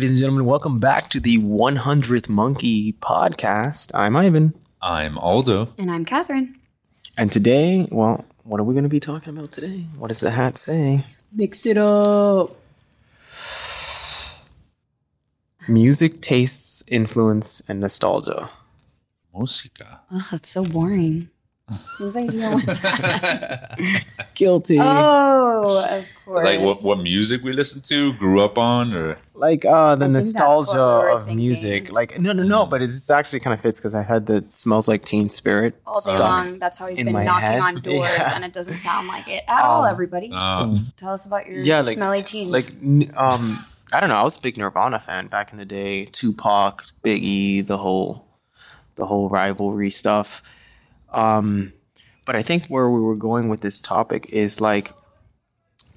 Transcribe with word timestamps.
ladies 0.00 0.12
and 0.12 0.18
gentlemen, 0.18 0.46
welcome 0.46 0.78
back 0.78 1.08
to 1.08 1.20
the 1.20 1.36
100th 1.36 2.26
Monkey 2.26 2.94
podcast. 2.94 3.90
I'm 3.92 4.16
Ivan. 4.16 4.54
I'm 4.80 5.18
Aldo. 5.18 5.66
And 5.76 5.90
I'm 5.90 6.06
Catherine. 6.06 6.58
And 7.18 7.30
today, 7.30 7.86
well, 7.90 8.24
what 8.44 8.58
are 8.58 8.64
we 8.64 8.72
going 8.72 8.84
to 8.84 8.88
be 8.88 8.98
talking 8.98 9.36
about 9.36 9.52
today? 9.52 9.84
What 9.98 10.08
does 10.08 10.20
the 10.20 10.30
hat 10.30 10.56
say? 10.56 11.04
Mix 11.30 11.66
it 11.66 11.76
up. 11.76 12.56
Music 15.68 16.22
tastes, 16.22 16.82
influence, 16.88 17.62
and 17.68 17.80
nostalgia. 17.80 18.48
Música. 19.34 20.00
Ugh, 20.10 20.22
that's 20.30 20.48
so 20.48 20.64
boring. 20.64 21.28
Whose 21.98 22.16
idea 22.16 22.50
was 22.50 22.66
that? 22.82 23.78
Guilty. 24.34 24.78
oh, 24.80 25.84
of 25.88 26.06
course. 26.24 26.42
It's 26.42 26.44
like 26.44 26.60
what, 26.60 26.78
what 26.82 27.02
music 27.02 27.42
we 27.42 27.52
listened 27.52 27.84
to, 27.84 28.12
grew 28.14 28.40
up 28.42 28.56
on, 28.58 28.92
or 28.94 29.18
like 29.34 29.64
uh 29.64 29.96
the 29.96 30.04
I 30.06 30.08
think 30.08 30.14
that's 30.14 30.34
what 30.34 30.40
nostalgia 30.48 31.06
we 31.06 31.12
of 31.12 31.20
thinking. 31.26 31.36
music. 31.38 31.92
Like 31.92 32.18
no 32.18 32.32
no 32.32 32.42
no, 32.42 32.66
but 32.66 32.82
it's 32.82 33.10
actually 33.10 33.40
kind 33.40 33.54
of 33.54 33.60
fits 33.60 33.78
because 33.80 33.94
I 33.94 34.02
had 34.02 34.26
the 34.26 34.44
smells 34.52 34.88
like 34.88 35.04
teen 35.04 35.28
spirit 35.28 35.74
all 35.86 35.94
day 36.00 36.10
stuck. 36.12 36.20
long. 36.20 36.58
That's 36.58 36.78
how 36.78 36.86
he's 36.86 37.02
been 37.02 37.12
knocking 37.12 37.46
head. 37.48 37.60
on 37.60 37.74
doors, 37.82 38.08
Yeah. 38.18 38.32
and 38.34 38.44
it 38.44 38.52
doesn't 38.52 38.78
sound 38.78 39.08
like 39.08 39.28
it 39.28 39.44
at 39.46 39.62
all. 39.62 39.84
Um, 39.84 39.90
Everybody, 39.90 40.30
uh, 40.32 40.74
tell 40.96 41.12
us 41.12 41.26
about 41.26 41.46
your 41.46 41.60
Yeah, 41.62 41.80
like- 41.82 41.96
smelly 41.96 42.22
teens. 42.22 42.50
like 42.50 42.66
um 43.16 43.64
I 43.92 43.98
don't 43.98 44.08
know. 44.08 44.16
I 44.16 44.22
was 44.22 44.36
a 44.36 44.40
big 44.40 44.56
Nirvana 44.56 45.00
fan 45.00 45.26
back 45.26 45.50
in 45.52 45.58
the 45.58 45.64
day. 45.64 46.04
Tupac, 46.06 46.84
Biggie, 47.04 47.66
the 47.66 47.76
whole 47.78 48.24
the 48.96 49.04
whole 49.06 49.28
rivalry 49.28 49.90
stuff. 49.90 50.56
Um, 51.12 51.72
but 52.24 52.36
I 52.36 52.42
think 52.42 52.66
where 52.66 52.88
we 52.90 53.00
were 53.00 53.16
going 53.16 53.48
with 53.48 53.60
this 53.60 53.80
topic 53.80 54.26
is 54.30 54.60
like 54.60 54.92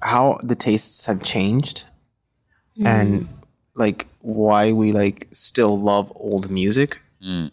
how 0.00 0.38
the 0.42 0.54
tastes 0.56 1.06
have 1.06 1.22
changed 1.22 1.84
and 2.84 3.28
like 3.76 4.06
why 4.20 4.72
we 4.72 4.92
like 4.92 5.28
still 5.32 5.78
love 5.78 6.12
old 6.16 6.50
music 6.50 7.00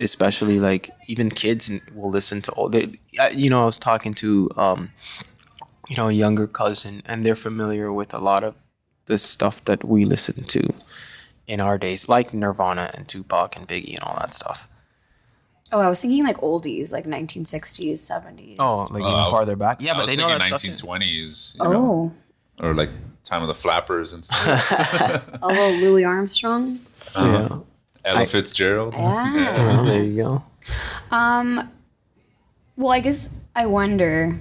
especially 0.01 0.59
like 0.59 0.89
even 1.07 1.29
kids 1.29 1.71
will 1.93 2.09
listen 2.09 2.41
to 2.41 2.51
old 2.53 2.73
they, 2.73 2.87
you 3.33 3.49
know 3.49 3.61
i 3.61 3.65
was 3.65 3.77
talking 3.77 4.13
to 4.13 4.49
um 4.57 4.91
you 5.87 5.95
know 5.95 6.09
a 6.09 6.11
younger 6.11 6.47
cousin 6.47 7.01
and 7.05 7.23
they're 7.23 7.35
familiar 7.37 7.93
with 7.93 8.13
a 8.13 8.19
lot 8.19 8.43
of 8.43 8.55
the 9.05 9.17
stuff 9.17 9.63
that 9.65 9.83
we 9.83 10.03
listen 10.03 10.43
to 10.43 10.73
in 11.47 11.59
our 11.61 11.77
days 11.77 12.09
like 12.09 12.33
nirvana 12.33 12.89
and 12.93 13.07
tupac 13.07 13.55
and 13.55 13.67
biggie 13.67 13.95
and 13.95 14.03
all 14.03 14.17
that 14.19 14.33
stuff 14.33 14.69
oh, 15.71 15.79
I 15.79 15.89
was 15.89 16.01
thinking 16.01 16.23
like 16.23 16.37
oldies, 16.37 16.91
like 16.91 17.05
1960s, 17.05 17.93
70s. 17.93 18.55
oh 18.59 18.87
like 18.91 19.01
even 19.01 19.13
Uh, 19.13 19.29
farther 19.29 19.55
back 19.55 19.81
yeah 19.81 19.91
I 19.91 19.95
but 19.95 20.01
was 20.01 20.09
they 20.11 20.15
know 20.17 20.27
thinking 20.29 20.49
that 20.51 20.59
stuff 20.59 20.61
too. 20.61 20.71
1920s, 20.87 21.57
you 21.59 21.69
know, 21.69 22.13
oh, 22.59 22.65
or 22.65 22.73
like 22.73 22.89
time 23.23 23.41
of 23.41 23.47
the 23.47 23.53
flappers 23.53 24.13
and 24.13 24.25
stuff. 24.25 25.29
a 25.41 25.47
little 25.47 25.71
Louis 25.79 26.03
Armstrong. 26.03 26.79
yeah 27.15 27.59
Ella 28.03 28.25
Fitzgerald. 28.25 28.93
Yeah. 28.95 29.57
well, 29.75 29.85
there 29.85 30.03
you 30.03 30.23
go 30.27 30.43
Um, 31.15 31.69
well, 32.77 32.91
I 32.91 32.99
guess 32.99 33.29
I 33.55 33.65
wonder 33.67 34.39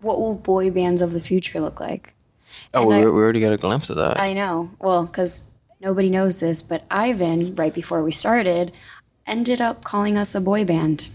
what 0.00 0.18
will 0.18 0.34
boy 0.34 0.70
bands 0.70 1.02
of 1.02 1.12
the 1.12 1.20
future 1.20 1.60
look 1.60 1.78
like. 1.80 2.14
oh 2.74 2.86
we, 2.86 2.94
I- 2.96 3.00
we 3.00 3.06
already 3.10 3.40
got 3.40 3.52
a 3.52 3.56
glimpse 3.56 3.90
of 3.90 3.96
that 3.96 4.18
I 4.18 4.32
know. 4.32 4.70
Well, 4.80 5.06
because 5.06 5.44
nobody 5.80 6.10
knows 6.10 6.40
this, 6.40 6.62
but 6.62 6.84
Ivan, 6.90 7.54
right 7.54 7.72
before 7.72 8.02
we 8.02 8.10
started, 8.10 8.72
ended 9.26 9.60
up 9.60 9.84
calling 9.84 10.16
us 10.18 10.34
a 10.34 10.40
boy 10.40 10.64
band. 10.64 11.08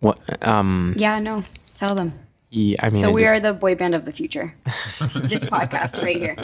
what 0.00 0.18
um 0.46 0.94
Yeah, 0.96 1.18
no, 1.18 1.42
tell 1.74 1.94
them. 1.94 2.12
yeah 2.50 2.76
i 2.82 2.90
mean 2.90 3.00
So 3.00 3.08
I 3.08 3.12
we 3.12 3.22
just- 3.22 3.32
are 3.36 3.40
the 3.40 3.54
boy 3.54 3.74
band 3.74 3.94
of 3.94 4.04
the 4.04 4.12
future. 4.12 4.54
this 4.64 5.44
podcast 5.46 6.02
right 6.02 6.16
here. 6.16 6.36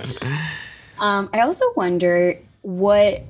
Um, 0.99 1.31
I 1.33 1.41
also 1.47 1.65
wonder 1.77 2.35
what 2.63 3.23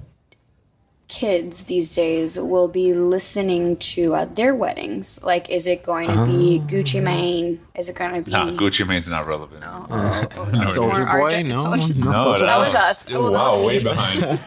kids 1.08 1.64
these 1.64 1.94
days 1.94 2.38
will 2.38 2.68
be 2.68 2.92
listening 2.92 3.76
to 3.76 4.14
at 4.14 4.36
their 4.36 4.54
weddings. 4.54 5.22
Like, 5.24 5.48
is 5.48 5.66
it 5.66 5.82
going 5.82 6.08
to 6.08 6.26
be 6.26 6.60
Gucci 6.66 7.02
Mane? 7.02 7.58
Is 7.74 7.88
it 7.88 7.96
going 7.96 8.12
to 8.12 8.20
be 8.20 8.30
Nah, 8.30 8.50
Gucci 8.50 8.86
Mane's 8.86 9.08
not 9.08 9.26
relevant. 9.26 9.64
Oh, 9.66 10.62
Soldier 10.64 11.06
More 11.06 11.28
Boy? 11.30 11.30
RJ 11.30 11.46
No, 11.46 11.58
Soldier- 11.60 11.94
no. 12.00 12.12
No, 12.12 12.38
That 12.38 12.58
was 12.58 12.74
us. 12.74 12.98
Still 13.00 13.26
Oh, 13.26 13.30
that 13.30 13.42
was 13.42 13.56
wow, 13.56 13.66
way 13.66 13.78
behind. 13.82 14.38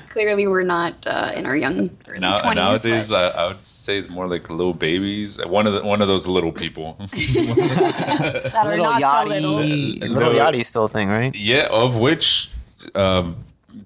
Clearly, 0.10 0.46
we're 0.46 0.62
not 0.62 1.06
uh, 1.06 1.32
in 1.34 1.46
our 1.46 1.56
young 1.56 1.96
early 2.08 2.18
now, 2.20 2.36
20s. 2.36 2.54
nowadays, 2.54 3.08
but- 3.10 3.34
I, 3.36 3.44
I 3.44 3.48
would 3.48 3.64
say 3.64 3.96
it's 3.98 4.08
more 4.10 4.26
like 4.28 4.50
little 4.50 4.74
babies. 4.74 5.44
One 5.46 5.66
of 5.66 5.72
the, 5.72 5.82
one 5.84 6.02
of 6.02 6.08
those 6.08 6.26
little 6.26 6.52
people. 6.52 6.96
that 6.98 8.52
are 8.54 8.68
Little 8.68 8.84
not 8.84 9.00
so 9.00 9.24
little. 9.28 9.58
Yachty, 9.60 10.00
Little 10.00 10.32
Yachty 10.32 10.64
still 10.64 10.84
a 10.84 10.88
thing, 10.88 11.08
right? 11.08 11.34
yeah, 11.34 11.68
of 11.70 11.96
which, 11.96 12.50
um, 12.94 13.36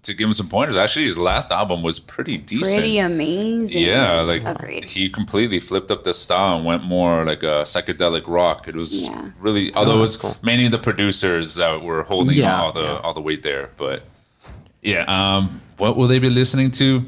to 0.05 0.15
give 0.15 0.27
him 0.29 0.35
some 0.35 0.49
pointers, 0.49 0.77
actually, 0.77 1.05
his 1.07 1.19
last 1.19 1.51
album 1.51 1.83
was 1.83 1.99
pretty 1.99 2.37
decent. 2.39 2.75
Pretty 2.75 2.99
amazing. 2.99 3.83
Yeah, 3.83 4.21
like 4.21 4.43
Agreed. 4.45 4.85
he 4.85 5.09
completely 5.11 5.61
flipped 5.61 5.91
up 5.91 6.05
the 6.05 6.15
style 6.15 6.57
and 6.57 6.65
went 6.65 6.85
more 6.85 7.25
like 7.25 7.43
a 7.43 7.65
psychedelic 7.65 8.25
rock. 8.29 8.69
It 8.69 8.75
was 8.75 9.09
Yeah. 9.09 9.31
really, 9.41 9.75
although 9.75 9.97
it 9.99 10.01
was 10.01 10.17
cool. 10.17 10.37
many 10.43 10.65
of 10.67 10.73
the 10.73 10.79
producers 10.79 11.55
that 11.57 11.83
were 11.83 12.03
holding 12.05 12.37
Yeah, 12.37 12.61
all 12.61 12.73
the 12.73 12.83
yeah. 12.83 13.01
all 13.03 13.15
the 13.15 13.21
weight 13.23 13.43
there. 13.43 13.71
But 13.77 14.05
yeah, 14.83 15.05
um, 15.09 15.61
what 15.79 15.97
will 15.97 16.07
they 16.07 16.19
be 16.21 16.31
listening 16.31 16.71
to? 16.73 17.05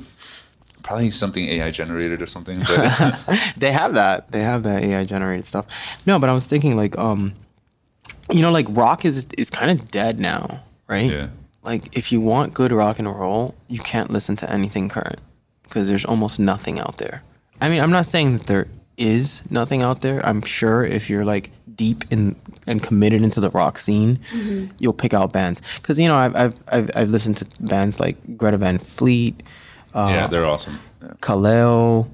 Probably 0.82 1.10
something 1.10 1.44
AI 1.48 1.70
generated 1.72 2.22
or 2.22 2.26
something. 2.26 2.58
But 2.60 3.52
They 3.56 3.72
have 3.72 3.94
that. 3.94 4.30
They 4.30 4.42
have 4.42 4.62
that 4.62 4.84
AI 4.84 5.04
generated 5.04 5.44
stuff. 5.44 5.66
No, 6.06 6.18
but 6.18 6.30
I 6.30 6.32
was 6.32 6.46
thinking 6.46 6.76
like, 6.76 6.96
um, 6.96 7.34
you 8.30 8.40
know, 8.42 8.52
like 8.52 8.66
rock 8.70 9.04
is 9.04 9.26
is 9.36 9.50
kind 9.50 9.70
of 9.70 9.90
dead 9.90 10.20
now, 10.20 10.60
right? 10.88 11.10
yeah, 11.10 11.26
Like 11.66 11.96
if 11.96 12.12
you 12.12 12.20
want 12.20 12.54
good 12.54 12.72
rock 12.72 12.98
and 12.98 13.08
roll, 13.08 13.54
you 13.68 13.80
can't 13.80 14.10
listen 14.10 14.36
to 14.36 14.50
anything 14.50 14.88
current 14.88 15.18
because 15.64 15.88
there's 15.88 16.04
almost 16.04 16.38
nothing 16.38 16.78
out 16.78 16.98
there. 16.98 17.22
I 17.60 17.68
mean, 17.68 17.80
I'm 17.80 17.90
not 17.90 18.06
saying 18.06 18.38
that 18.38 18.46
there 18.46 18.68
is 18.96 19.42
nothing 19.50 19.82
out 19.82 20.00
there. 20.00 20.24
I'm 20.24 20.42
sure 20.42 20.84
if 20.84 21.10
you're 21.10 21.24
like 21.24 21.50
deep 21.74 22.04
in 22.10 22.36
and 22.66 22.82
committed 22.82 23.22
into 23.22 23.40
the 23.40 23.50
rock 23.50 23.78
scene, 23.78 24.20
you'll 24.78 24.94
pick 24.94 25.12
out 25.12 25.32
bands. 25.32 25.60
Because 25.76 25.98
you 25.98 26.08
know, 26.08 26.16
I've, 26.16 26.36
I've 26.36 26.54
I've 26.68 26.90
I've 26.94 27.10
listened 27.10 27.36
to 27.38 27.46
bands 27.60 28.00
like 28.00 28.16
Greta 28.38 28.56
Van 28.58 28.78
Fleet, 28.78 29.42
yeah, 29.94 30.26
they're 30.26 30.46
awesome. 30.46 30.78
Yeah. 31.02 31.08
Kaleo, 31.20 32.08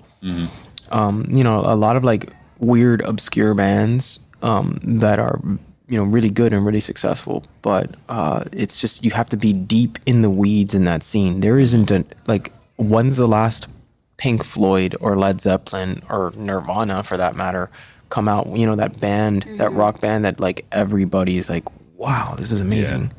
um, 0.90 1.26
you 1.30 1.44
know, 1.44 1.60
a 1.60 1.74
lot 1.74 1.96
of 1.96 2.04
like 2.04 2.32
weird, 2.58 3.00
obscure 3.02 3.54
bands 3.54 4.20
um, 4.42 4.78
that 4.82 5.18
are, 5.18 5.40
you 5.88 5.96
know, 5.96 6.04
really 6.04 6.30
good 6.30 6.52
and 6.52 6.64
really 6.64 6.80
successful. 6.80 7.44
But 7.62 7.94
uh, 8.08 8.44
it's 8.52 8.80
just 8.80 9.04
you 9.04 9.10
have 9.12 9.28
to 9.30 9.36
be 9.36 9.52
deep 9.52 9.98
in 10.06 10.22
the 10.22 10.30
weeds 10.30 10.74
in 10.74 10.84
that 10.84 11.02
scene. 11.02 11.40
There 11.40 11.58
isn't 11.58 11.90
a 11.90 12.04
like 12.26 12.52
when's 12.76 13.16
the 13.16 13.28
last 13.28 13.68
Pink 14.16 14.44
Floyd 14.44 14.94
or 15.00 15.16
Led 15.16 15.40
Zeppelin 15.40 16.02
or 16.08 16.32
Nirvana 16.36 17.02
for 17.02 17.16
that 17.16 17.36
matter 17.36 17.70
come 18.12 18.28
out? 18.28 18.46
You 18.46 18.66
know, 18.66 18.76
that 18.76 19.00
band, 19.00 19.44
that 19.56 19.72
rock 19.72 20.00
band 20.00 20.24
that 20.24 20.38
like 20.38 20.66
everybody's 20.70 21.50
like, 21.50 21.64
wow, 21.96 22.34
this 22.38 22.52
is 22.52 22.60
amazing. 22.60 23.10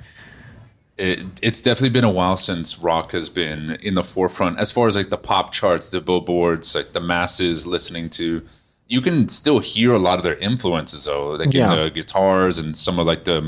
it, 0.98 1.20
it's 1.42 1.62
definitely 1.62 1.90
been 1.90 2.04
a 2.04 2.12
while 2.12 2.38
since 2.38 2.80
rock 2.80 3.12
has 3.12 3.28
been 3.28 3.72
in 3.82 3.96
the 3.96 4.04
forefront 4.04 4.60
as 4.60 4.72
far 4.72 4.88
as 4.88 4.96
like 4.96 5.10
the 5.10 5.18
pop 5.18 5.52
charts, 5.52 5.90
the 5.90 6.00
billboards, 6.00 6.76
like 6.76 6.94
the 6.94 7.02
masses 7.02 7.66
listening 7.66 8.10
to. 8.12 8.46
You 8.94 9.02
can 9.02 9.28
still 9.28 9.60
hear 9.60 9.92
a 9.94 9.98
lot 10.08 10.20
of 10.20 10.24
their 10.24 10.38
influences 10.50 11.06
though, 11.06 11.32
like 11.32 11.52
Yeah. 11.54 11.74
in 11.74 11.80
the 11.80 11.90
guitars 11.90 12.60
and 12.62 12.78
some 12.86 13.00
of 13.00 13.08
like 13.08 13.24
the, 13.24 13.40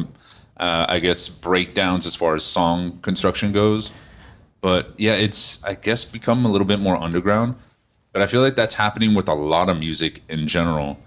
uh, 0.57 0.85
I 0.95 0.97
guess 1.05 1.29
breakdowns 1.29 2.05
as 2.07 2.15
far 2.15 2.33
as 2.33 2.43
song 2.43 2.97
construction 3.03 3.51
goes. 3.51 3.91
But 4.61 4.83
yeah, 4.97 5.13
it's 5.25 5.63
I 5.63 5.73
guess 5.75 6.03
become 6.03 6.45
a 6.45 6.51
little 6.53 6.65
bit 6.73 6.79
more 6.79 6.97
underground. 7.07 7.55
But 8.11 8.23
I 8.23 8.25
feel 8.31 8.41
like 8.41 8.55
that's 8.55 8.75
happening 8.75 9.13
with 9.13 9.27
a 9.27 9.35
lot 9.35 9.67
of 9.69 9.77
music 9.77 10.13
in 10.29 10.47
general. 10.47 10.97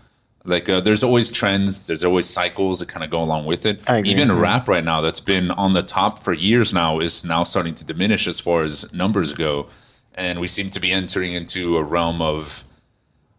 Like 0.44 0.69
uh, 0.69 0.81
there's 0.87 1.02
always 1.02 1.32
trends, 1.32 1.88
there's 1.88 2.05
always 2.05 2.26
cycles 2.29 2.79
that 2.79 2.88
kind 2.88 3.02
of 3.02 3.11
go 3.11 3.20
along 3.20 3.46
with 3.46 3.67
it. 3.67 3.76
I 3.91 3.96
agree. 3.96 4.11
Even 4.12 4.31
rap 4.38 4.69
right 4.69 4.84
now 4.84 5.00
that's 5.00 5.25
been 5.34 5.50
on 5.50 5.73
the 5.73 5.82
top 5.82 6.23
for 6.23 6.32
years 6.32 6.73
now 6.73 7.00
is 7.00 7.25
now 7.25 7.43
starting 7.52 7.75
to 7.75 7.84
diminish 7.93 8.29
as 8.29 8.38
far 8.38 8.62
as 8.62 8.93
numbers 8.93 9.32
go. 9.32 9.67
And 10.14 10.38
we 10.38 10.46
seem 10.46 10.70
to 10.70 10.81
be 10.81 10.93
entering 10.93 11.32
into 11.32 11.76
a 11.76 11.82
realm 11.82 12.23
of 12.23 12.64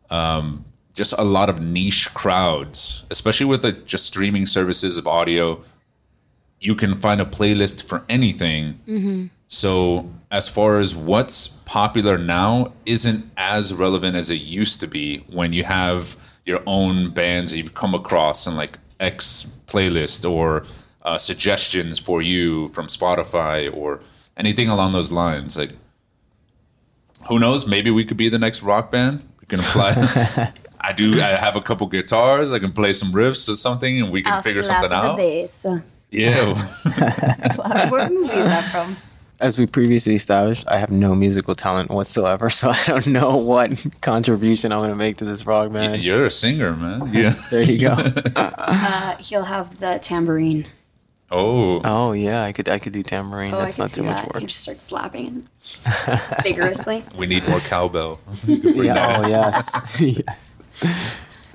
um, 0.09 0.65
just 0.99 1.13
a 1.17 1.23
lot 1.23 1.49
of 1.49 1.61
niche 1.61 2.13
crowds, 2.13 3.05
especially 3.09 3.45
with 3.45 3.61
the 3.61 3.71
just 3.71 4.05
streaming 4.05 4.45
services 4.45 4.97
of 4.97 5.07
audio. 5.07 5.63
You 6.59 6.75
can 6.75 6.99
find 6.99 7.21
a 7.21 7.25
playlist 7.25 7.83
for 7.83 8.03
anything. 8.09 8.81
So, 9.47 10.11
as 10.29 10.49
far 10.49 10.77
as 10.77 10.93
what's 10.93 11.47
popular 11.65 12.17
now 12.17 12.73
isn't 12.85 13.31
as 13.37 13.73
relevant 13.73 14.17
as 14.17 14.29
it 14.29 14.41
used 14.41 14.81
to 14.81 14.87
be 14.87 15.23
when 15.29 15.53
you 15.53 15.63
have 15.63 16.17
your 16.45 16.61
own 16.67 17.11
bands 17.11 17.51
that 17.51 17.57
you've 17.59 17.75
come 17.75 17.95
across 17.95 18.45
and 18.45 18.57
like 18.57 18.77
X 18.99 19.57
playlist 19.67 20.29
or 20.29 20.65
uh, 21.03 21.17
suggestions 21.17 21.97
for 21.97 22.21
you 22.21 22.67
from 22.69 22.87
Spotify 22.87 23.73
or 23.73 24.01
anything 24.35 24.67
along 24.67 24.91
those 24.91 25.13
lines. 25.13 25.55
Like, 25.55 25.71
who 27.29 27.39
knows? 27.39 27.65
Maybe 27.65 27.89
we 27.89 28.03
could 28.03 28.17
be 28.17 28.27
the 28.27 28.39
next 28.39 28.61
rock 28.61 28.91
band. 28.91 29.25
We 29.39 29.47
can 29.47 29.61
apply. 29.61 30.51
I 30.81 30.93
do. 30.93 31.21
I 31.21 31.27
have 31.27 31.55
a 31.55 31.61
couple 31.61 31.87
guitars. 31.87 32.51
I 32.53 32.59
can 32.59 32.71
play 32.71 32.93
some 32.93 33.11
riffs 33.11 33.49
or 33.49 33.55
something, 33.55 34.01
and 34.01 34.11
we 34.11 34.21
can 34.21 34.33
I'll 34.33 34.41
figure 34.41 34.63
slap 34.63 34.81
something 34.81 34.89
the 34.99 35.11
out. 35.11 35.17
bass. 35.17 35.65
Yeah. 36.11 36.53
what 37.89 38.11
movie 38.11 38.27
is 38.33 38.45
that 38.45 38.63
from? 38.71 38.95
As 39.41 39.57
we 39.57 39.65
previously 39.67 40.15
established, 40.15 40.67
I 40.69 40.77
have 40.77 40.91
no 40.91 41.15
musical 41.15 41.55
talent 41.55 41.89
whatsoever, 41.91 42.49
so 42.59 42.69
I 42.69 42.83
don't 42.85 43.07
know 43.07 43.37
what 43.37 43.85
contribution 44.01 44.71
I'm 44.71 44.79
going 44.79 44.89
to 44.89 44.95
make 44.95 45.17
to 45.17 45.25
this 45.25 45.43
vlog, 45.43 45.71
man. 45.71 46.01
You're 46.01 46.25
a 46.25 46.31
singer, 46.31 46.75
man. 46.75 47.09
Yeah. 47.13 47.35
There 47.49 47.63
you 47.63 47.79
go. 47.79 47.95
Uh, 48.35 49.15
he'll 49.17 49.43
have 49.45 49.79
the 49.79 49.99
tambourine. 50.01 50.65
Oh. 51.31 51.79
oh 51.85 52.11
yeah, 52.13 52.43
I 52.43 52.51
could 52.51 52.67
I 52.67 52.79
could 52.79 52.91
do 52.93 53.03
tambourine. 53.03 53.53
Oh, 53.53 53.59
That's 53.59 53.79
I 53.79 53.83
not 53.83 53.91
too 53.91 54.03
much 54.03 54.17
that. 54.17 54.33
work. 54.33 54.41
You 54.41 54.47
just 54.47 54.61
start 54.61 54.79
slapping 54.79 55.47
vigorously. 56.43 57.03
We 57.15 57.27
need 57.27 57.47
more 57.47 57.59
cowbell. 57.59 58.19
Yeah, 58.47 59.21
oh 59.23 59.27
yes, 59.27 60.01
yes. 60.01 60.55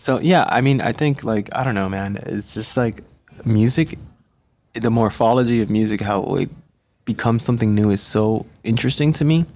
So 0.05 0.21
yeah, 0.21 0.45
I 0.49 0.61
mean, 0.61 0.83
I 0.83 0.93
think 0.93 1.25
like 1.25 1.49
I 1.55 1.65
don't 1.65 1.75
know, 1.75 1.89
man. 1.89 2.19
It's 2.27 2.53
just 2.53 2.77
like 2.77 3.01
music, 3.47 3.99
the 4.75 4.91
morphology 4.91 5.63
of 5.63 5.71
music, 5.71 6.03
how 6.03 6.23
it 6.37 6.51
becomes 7.07 7.43
something 7.43 7.75
new 7.75 7.91
is 7.91 8.03
so 8.03 8.45
interesting 8.65 9.13
to 9.13 9.25
me. 9.25 9.47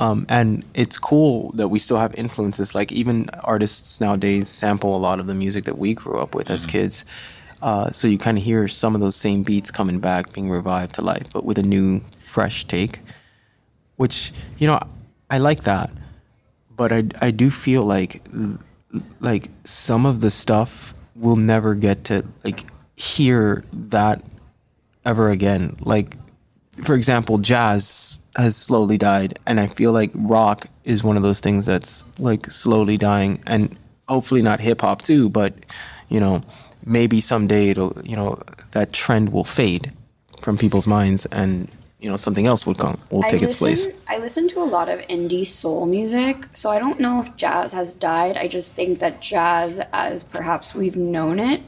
Um, 0.00 0.26
and 0.28 0.64
it's 0.74 0.98
cool 0.98 1.52
that 1.52 1.68
we 1.68 1.78
still 1.78 1.98
have 1.98 2.12
influences. 2.16 2.74
Like 2.74 2.90
even 2.90 3.28
artists 3.44 4.00
nowadays 4.00 4.48
sample 4.48 4.96
a 4.96 4.98
lot 4.98 5.20
of 5.20 5.28
the 5.28 5.36
music 5.36 5.64
that 5.66 5.78
we 5.78 5.94
grew 5.94 6.18
up 6.18 6.34
with 6.34 6.50
as 6.50 6.66
kids. 6.66 7.04
Uh, 7.62 7.92
so 7.92 8.08
you 8.08 8.18
kind 8.18 8.36
of 8.36 8.42
hear 8.42 8.66
some 8.66 8.96
of 8.96 9.00
those 9.00 9.14
same 9.14 9.44
beats 9.44 9.70
coming 9.70 10.00
back, 10.00 10.32
being 10.32 10.50
revived 10.50 10.96
to 10.96 11.02
life, 11.02 11.32
but 11.32 11.44
with 11.44 11.58
a 11.58 11.62
new, 11.62 12.02
fresh 12.18 12.64
take. 12.64 12.98
Which 13.96 14.32
you 14.58 14.66
know, 14.66 14.80
I 15.30 15.38
like 15.38 15.62
that 15.62 15.92
but 16.76 16.92
I, 16.92 17.04
I 17.20 17.30
do 17.30 17.50
feel 17.50 17.84
like 17.84 18.22
like 19.20 19.50
some 19.64 20.06
of 20.06 20.20
the 20.20 20.30
stuff 20.30 20.94
we'll 21.16 21.36
never 21.36 21.74
get 21.74 22.04
to 22.04 22.24
like 22.44 22.64
hear 22.96 23.64
that 23.72 24.22
ever 25.04 25.30
again. 25.30 25.76
Like 25.80 26.16
for 26.82 26.94
example 26.94 27.38
jazz 27.38 28.18
has 28.36 28.56
slowly 28.56 28.98
died 28.98 29.38
and 29.46 29.60
i 29.60 29.66
feel 29.66 29.92
like 29.92 30.10
rock 30.14 30.66
is 30.84 31.04
one 31.04 31.16
of 31.16 31.22
those 31.22 31.40
things 31.40 31.66
that's 31.66 32.04
like 32.18 32.50
slowly 32.50 32.96
dying 32.96 33.40
and 33.46 33.76
hopefully 34.08 34.42
not 34.42 34.60
hip 34.60 34.80
hop 34.80 35.02
too 35.02 35.30
but 35.30 35.54
you 36.08 36.18
know 36.18 36.42
maybe 36.84 37.20
someday 37.20 37.68
it'll 37.68 37.96
you 38.04 38.16
know 38.16 38.38
that 38.72 38.92
trend 38.92 39.32
will 39.32 39.44
fade 39.44 39.92
from 40.40 40.58
people's 40.58 40.86
minds 40.86 41.26
and 41.26 41.70
you 42.04 42.10
know 42.10 42.18
something 42.18 42.46
else 42.46 42.66
will 42.66 42.74
come 42.74 42.98
will 43.10 43.22
take 43.22 43.42
I 43.42 43.46
its 43.46 43.58
place 43.58 43.88
I 44.06 44.18
listen 44.18 44.46
to 44.48 44.60
a 44.60 44.68
lot 44.76 44.90
of 44.90 45.00
indie 45.16 45.46
soul 45.46 45.86
music, 45.86 46.36
so 46.52 46.70
I 46.70 46.78
don't 46.78 47.00
know 47.00 47.20
if 47.22 47.34
jazz 47.36 47.72
has 47.72 47.94
died. 47.94 48.36
I 48.36 48.46
just 48.46 48.72
think 48.72 48.98
that 48.98 49.22
jazz, 49.22 49.80
as 49.92 50.22
perhaps 50.22 50.74
we've 50.74 50.96
known 50.96 51.38
it, 51.40 51.62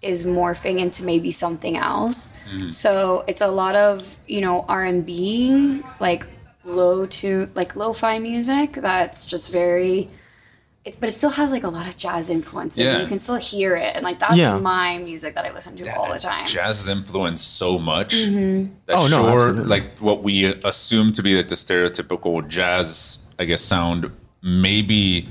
is 0.00 0.24
morphing 0.24 0.78
into 0.78 1.04
maybe 1.04 1.30
something 1.30 1.76
else. 1.76 2.32
Mm-hmm. 2.32 2.70
So 2.70 3.24
it's 3.28 3.42
a 3.42 3.48
lot 3.48 3.74
of 3.76 4.18
you 4.26 4.40
know 4.40 4.64
R 4.66 4.84
and 4.84 5.04
B, 5.04 5.82
like 6.00 6.26
low 6.64 7.04
to 7.20 7.50
like 7.54 7.76
lo-fi 7.76 8.18
music. 8.18 8.72
That's 8.72 9.26
just 9.26 9.52
very. 9.52 10.08
It's, 10.86 10.96
but 10.96 11.08
it 11.08 11.12
still 11.12 11.30
has 11.30 11.50
like 11.50 11.64
a 11.64 11.68
lot 11.68 11.88
of 11.88 11.96
jazz 11.96 12.30
influences, 12.30 12.88
and 12.90 13.02
you 13.02 13.08
can 13.08 13.18
still 13.18 13.36
hear 13.36 13.74
it. 13.76 13.96
And 13.96 14.04
like 14.04 14.20
that's 14.20 14.36
Yeah. 14.36 14.58
my 14.58 14.98
music 14.98 15.34
that 15.34 15.44
I 15.44 15.52
listen 15.52 15.74
to 15.76 15.96
all 15.96 16.12
the 16.12 16.18
time. 16.20 16.46
Jazz 16.46 16.78
has 16.78 16.88
influenced 16.88 17.56
so 17.58 17.78
much. 17.78 18.14
Mm-hmm. 18.14 18.72
That 18.86 18.94
Oh, 18.96 19.08
no, 19.08 19.16
sure, 19.16 19.34
absolutely. 19.34 19.64
like 19.64 19.98
what 19.98 20.22
we 20.22 20.44
assume 20.44 21.10
to 21.12 21.22
be 21.22 21.36
like 21.36 21.48
the 21.48 21.56
stereotypical 21.56 22.46
jazz, 22.46 23.34
I 23.38 23.44
guess, 23.46 23.62
sound, 23.62 24.12
maybe 24.42 25.26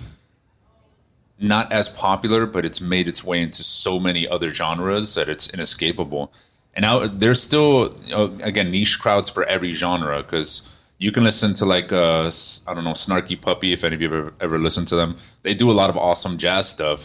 not 1.40 1.72
as 1.72 1.88
popular, 1.90 2.46
but 2.46 2.66
it's 2.66 2.82
made 2.82 3.08
its 3.08 3.24
way 3.24 3.42
into 3.42 3.64
so 3.64 4.00
many 4.00 4.28
other 4.28 4.52
genres 4.52 5.16
that 5.16 5.30
it's 5.30 5.50
inescapable. 5.54 6.34
And 6.74 6.84
now 6.84 7.08
there's 7.08 7.42
still, 7.42 7.96
you 8.04 8.12
know, 8.16 8.38
again, 8.42 8.72
niche 8.72 9.00
crowds 9.00 9.30
for 9.30 9.44
every 9.46 9.74
genre 9.74 10.22
because 10.22 10.70
you 11.06 11.12
can 11.12 11.24
listen 11.24 11.54
to 11.54 11.66
like, 11.76 11.90
uh, 11.92 12.24
s- 12.38 12.64
I 12.68 12.74
don't 12.74 12.84
know, 12.90 12.98
Snarky 13.06 13.38
Puppy, 13.48 13.70
if 13.74 13.84
any 13.84 13.96
of 13.96 14.02
you 14.02 14.08
ever, 14.08 14.34
ever 14.46 14.58
listened 14.68 14.88
to 14.92 14.96
them. 15.02 15.12
They 15.44 15.54
do 15.64 15.68
a 15.70 15.78
lot 15.82 15.90
of 15.92 15.98
awesome 15.98 16.36
jazz 16.46 16.64
stuff. 16.78 17.02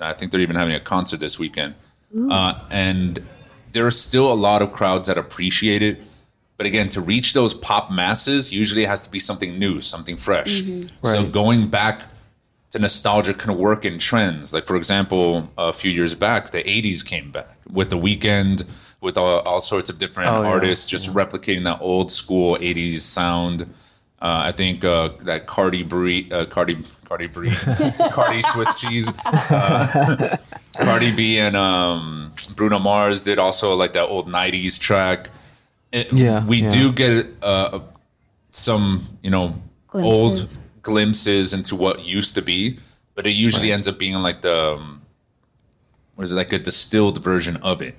I 0.00 0.14
think 0.16 0.30
they're 0.30 0.40
even 0.48 0.56
having 0.56 0.74
a 0.74 0.80
concert 0.94 1.20
this 1.20 1.36
Weeknd. 1.42 1.74
Uh, 2.36 2.54
and 2.70 3.10
there 3.74 3.86
are 3.86 3.90
still 4.08 4.32
a 4.32 4.38
lot 4.48 4.62
of 4.62 4.72
crowds 4.72 5.08
that 5.08 5.18
appreciate 5.18 5.82
it. 5.90 6.00
But 6.56 6.66
again, 6.66 6.88
to 6.96 7.00
reach 7.02 7.28
those 7.34 7.52
pop 7.68 7.84
masses, 8.02 8.50
usually 8.62 8.84
it 8.84 8.88
has 8.88 9.04
to 9.06 9.10
be 9.10 9.18
something 9.18 9.58
new, 9.58 9.80
something 9.82 10.16
fresh. 10.16 10.62
So 10.62 10.86
Right. 11.02 11.30
going 11.40 11.68
back 11.68 11.96
to 12.70 12.78
nostalgia 12.78 13.34
can 13.34 13.52
work 13.58 13.84
in 13.84 13.98
trends. 13.98 14.52
Like 14.54 14.66
for 14.66 14.76
example, 14.76 15.50
a 15.58 15.72
few 15.72 15.90
years 15.90 16.14
back, 16.14 16.50
the 16.50 16.62
'80s 16.76 17.02
came 17.12 17.30
back 17.30 17.50
with 17.78 17.88
the 17.90 17.98
weekend, 18.08 18.64
with 19.00 19.16
all, 19.16 19.40
all 19.40 19.60
sorts 19.60 19.88
of 19.90 19.98
different 19.98 20.30
Oh, 20.30 20.42
yeah. 20.42 20.48
artists 20.48 20.86
just 20.86 21.12
replicating 21.14 21.64
that 21.64 21.78
old 21.80 22.10
school 22.12 22.56
'80s 22.58 22.98
sound. 23.00 23.62
Uh, 24.20 24.42
I 24.46 24.52
think 24.52 24.84
uh, 24.84 25.10
that 25.22 25.46
Cardi 25.46 25.84
B, 25.84 26.28
uh, 26.32 26.44
Cardi 26.46 26.76
Cardi 27.04 27.28
B, 27.28 27.50
Cardi 28.10 28.42
Swiss 28.42 28.80
cheese, 28.80 29.08
uh, 29.26 30.36
Cardi 30.76 31.12
B 31.14 31.38
and 31.38 31.56
um, 31.56 32.32
Bruno 32.56 32.78
Mars 32.80 33.22
did 33.22 33.38
also 33.38 33.74
like 33.76 33.92
that 33.92 34.08
old 34.08 34.28
'90s 34.28 34.78
track. 34.80 35.28
It- 35.92 36.12
Yeah, 36.12 36.44
we 36.44 36.62
yeah. 36.62 36.70
do 36.70 36.92
get 36.92 37.26
uh, 37.42 37.80
some, 38.50 39.06
you 39.22 39.30
know, 39.30 39.54
Glimpses. 39.86 40.58
old 40.58 40.82
glimpses 40.82 41.54
into 41.54 41.76
what 41.76 42.04
used 42.04 42.34
to 42.34 42.42
be, 42.42 42.78
but 43.14 43.26
it 43.26 43.30
usually 43.30 43.70
ends 43.72 43.86
up 43.88 43.98
being 43.98 44.14
like 44.16 44.40
the 44.42 44.74
um, 44.74 45.00
what 46.16 46.24
is 46.24 46.32
it 46.32 46.36
like 46.36 46.52
a 46.52 46.58
distilled 46.58 47.22
version 47.22 47.56
of 47.58 47.80
it. 47.82 47.94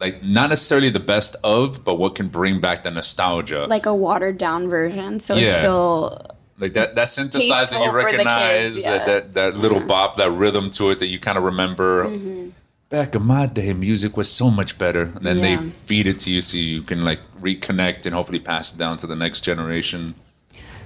Like 0.00 0.22
not 0.22 0.48
necessarily 0.50 0.90
the 0.90 1.00
best 1.00 1.36
of, 1.44 1.84
but 1.84 1.94
what 1.96 2.14
can 2.14 2.28
bring 2.28 2.60
back 2.60 2.82
the 2.82 2.90
nostalgia. 2.90 3.66
like 3.68 3.86
a 3.86 3.94
watered 3.94 4.38
down 4.38 4.68
version, 4.68 5.20
so 5.20 5.34
Yeah. 5.34 5.48
it's 5.50 5.58
still 5.58 6.20
like 6.58 6.72
that 6.74 6.94
that 6.96 7.06
synthesizer 7.06 7.48
Tasteful 7.48 7.84
you 7.84 7.90
for 7.90 7.98
the 8.02 8.04
kids, 8.04 8.12
recognize 8.14 8.84
yeah. 8.84 8.90
that, 8.98 9.06
that 9.06 9.34
that 9.34 9.56
little 9.56 9.80
bop 9.80 10.16
that 10.16 10.30
rhythm 10.30 10.70
to 10.70 10.90
it 10.90 10.98
that 10.98 11.06
you 11.06 11.18
kind 11.18 11.38
of 11.38 11.44
remember 11.44 12.04
Mm-hmm. 12.06 12.48
back 12.90 13.14
in 13.14 13.22
my 13.24 13.46
day 13.46 13.72
music 13.72 14.16
was 14.16 14.30
so 14.30 14.50
much 14.50 14.78
better 14.78 15.12
and 15.16 15.24
then 15.26 15.38
Yeah. 15.38 15.56
they 15.56 15.70
feed 15.86 16.06
it 16.06 16.18
to 16.20 16.30
you 16.30 16.40
so 16.42 16.56
you 16.56 16.82
can 16.82 17.04
like 17.04 17.20
reconnect 17.40 18.04
and 18.06 18.14
hopefully 18.14 18.38
pass 18.40 18.72
it 18.74 18.78
down 18.78 18.96
to 18.98 19.06
the 19.06 19.16
next 19.16 19.40
generation 19.42 20.14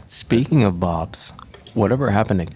Speaking 0.06 0.62
of 0.64 0.75
bops, 0.76 1.33
whatever 1.75 2.11
happened 2.11 2.47
to 2.47 2.54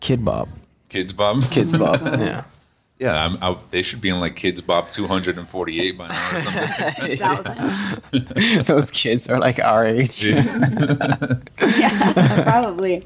Kid 0.00 0.22
Bob? 0.24 0.48
Kidz 0.90 1.16
Bop 1.16 1.36
Kidz 1.36 1.78
Bop. 1.78 2.00
yeah. 2.20 2.44
Yeah 3.02 3.24
I'm, 3.24 3.36
I, 3.42 3.56
they 3.70 3.82
should 3.82 4.00
be 4.00 4.10
in 4.10 4.20
like 4.20 4.36
Kidz 4.36 4.64
Bop 4.64 4.92
248 4.92 5.98
by 5.98 6.06
now 6.06 6.14
or 6.14 6.16
something 6.16 7.16
thousand. 7.18 8.62
Those 8.66 8.92
kids 8.92 9.28
are 9.28 9.40
like 9.40 9.58
our 9.58 9.84
age. 9.84 10.24
yeah, 10.24 10.44
probably. 12.44 13.02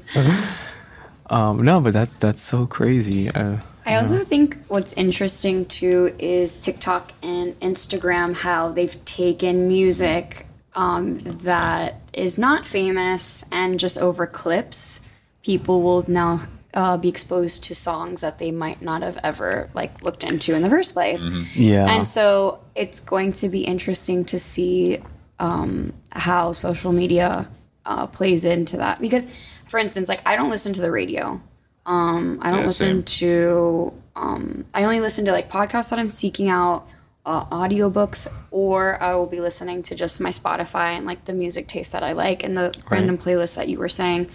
Um, 1.31 1.63
no, 1.63 1.81
but 1.81 1.93
that's 1.93 2.15
that's 2.17 2.41
so 2.41 2.67
crazy. 2.67 3.31
Uh, 3.31 3.57
I 3.87 3.95
also 3.95 4.23
think 4.23 4.63
what's 4.67 4.93
interesting 4.93 5.65
too 5.65 6.13
is 6.19 6.59
TikTok 6.59 7.13
and 7.23 7.59
Instagram 7.59 8.35
how 8.35 8.71
they've 8.71 9.03
taken 9.05 9.67
music 9.67 10.45
um, 10.75 11.15
that 11.15 12.01
is 12.13 12.37
not 12.37 12.67
famous 12.67 13.43
and 13.51 13.79
just 13.79 13.97
over 13.97 14.27
clips. 14.27 15.01
People 15.41 15.81
will 15.81 16.05
now 16.07 16.41
uh, 16.79 16.95
be 16.95 17.09
exposed 17.09 17.63
to 17.63 17.73
songs 17.73 18.21
that 18.21 18.37
they 18.37 18.51
might 18.51 18.79
not 18.83 19.01
have 19.01 19.17
ever 19.23 19.67
like 19.73 20.03
looked 20.03 20.23
into 20.23 20.53
in 20.53 20.61
the 20.61 20.69
first 20.69 20.93
place. 20.93 21.23
yeah. 21.55 21.89
And 21.89 22.07
so 22.07 22.59
it's 22.75 22.99
going 22.99 23.31
to 23.41 23.49
be 23.49 23.61
interesting 23.73 24.23
to 24.25 24.37
see 24.37 25.01
um, 25.39 25.91
how 26.11 26.51
social 26.51 26.91
media 26.93 27.49
uh, 27.85 28.05
plays 28.17 28.45
into 28.45 28.77
that. 28.77 29.01
Because, 29.01 29.25
for 29.67 29.79
instance, 29.79 30.07
like 30.07 30.21
I 30.31 30.35
don't 30.35 30.51
listen 30.51 30.71
to 30.73 30.81
the 30.81 30.91
radio. 30.91 31.41
Um, 31.87 32.37
I 32.43 32.51
don't 32.51 32.59
Yeah, 32.59 32.65
listen 32.67 32.87
same. 32.97 33.03
to. 33.21 33.93
Um, 34.15 34.65
I 34.73 34.83
only 34.83 34.99
listen 34.99 35.25
to 35.25 35.31
like 35.31 35.49
podcasts 35.49 35.89
that 35.89 35.97
I'm 35.99 36.07
seeking 36.23 36.47
out, 36.49 36.87
uh, 37.25 37.45
audiobooks, 37.45 38.27
or 38.51 39.01
I 39.01 39.15
will 39.15 39.25
be 39.37 39.39
listening 39.39 39.81
to 39.83 39.95
just 39.95 40.21
my 40.21 40.29
Spotify 40.31 40.89
and 40.97 41.05
like 41.07 41.25
the 41.25 41.33
music 41.33 41.67
taste 41.67 41.91
that 41.93 42.03
I 42.03 42.11
like 42.13 42.43
and 42.43 42.55
the 42.55 42.67
random 42.91 43.17
playlists 43.17 43.55
that 43.55 43.67
you 43.67 43.79
were 43.79 43.89
saying. 43.89 44.29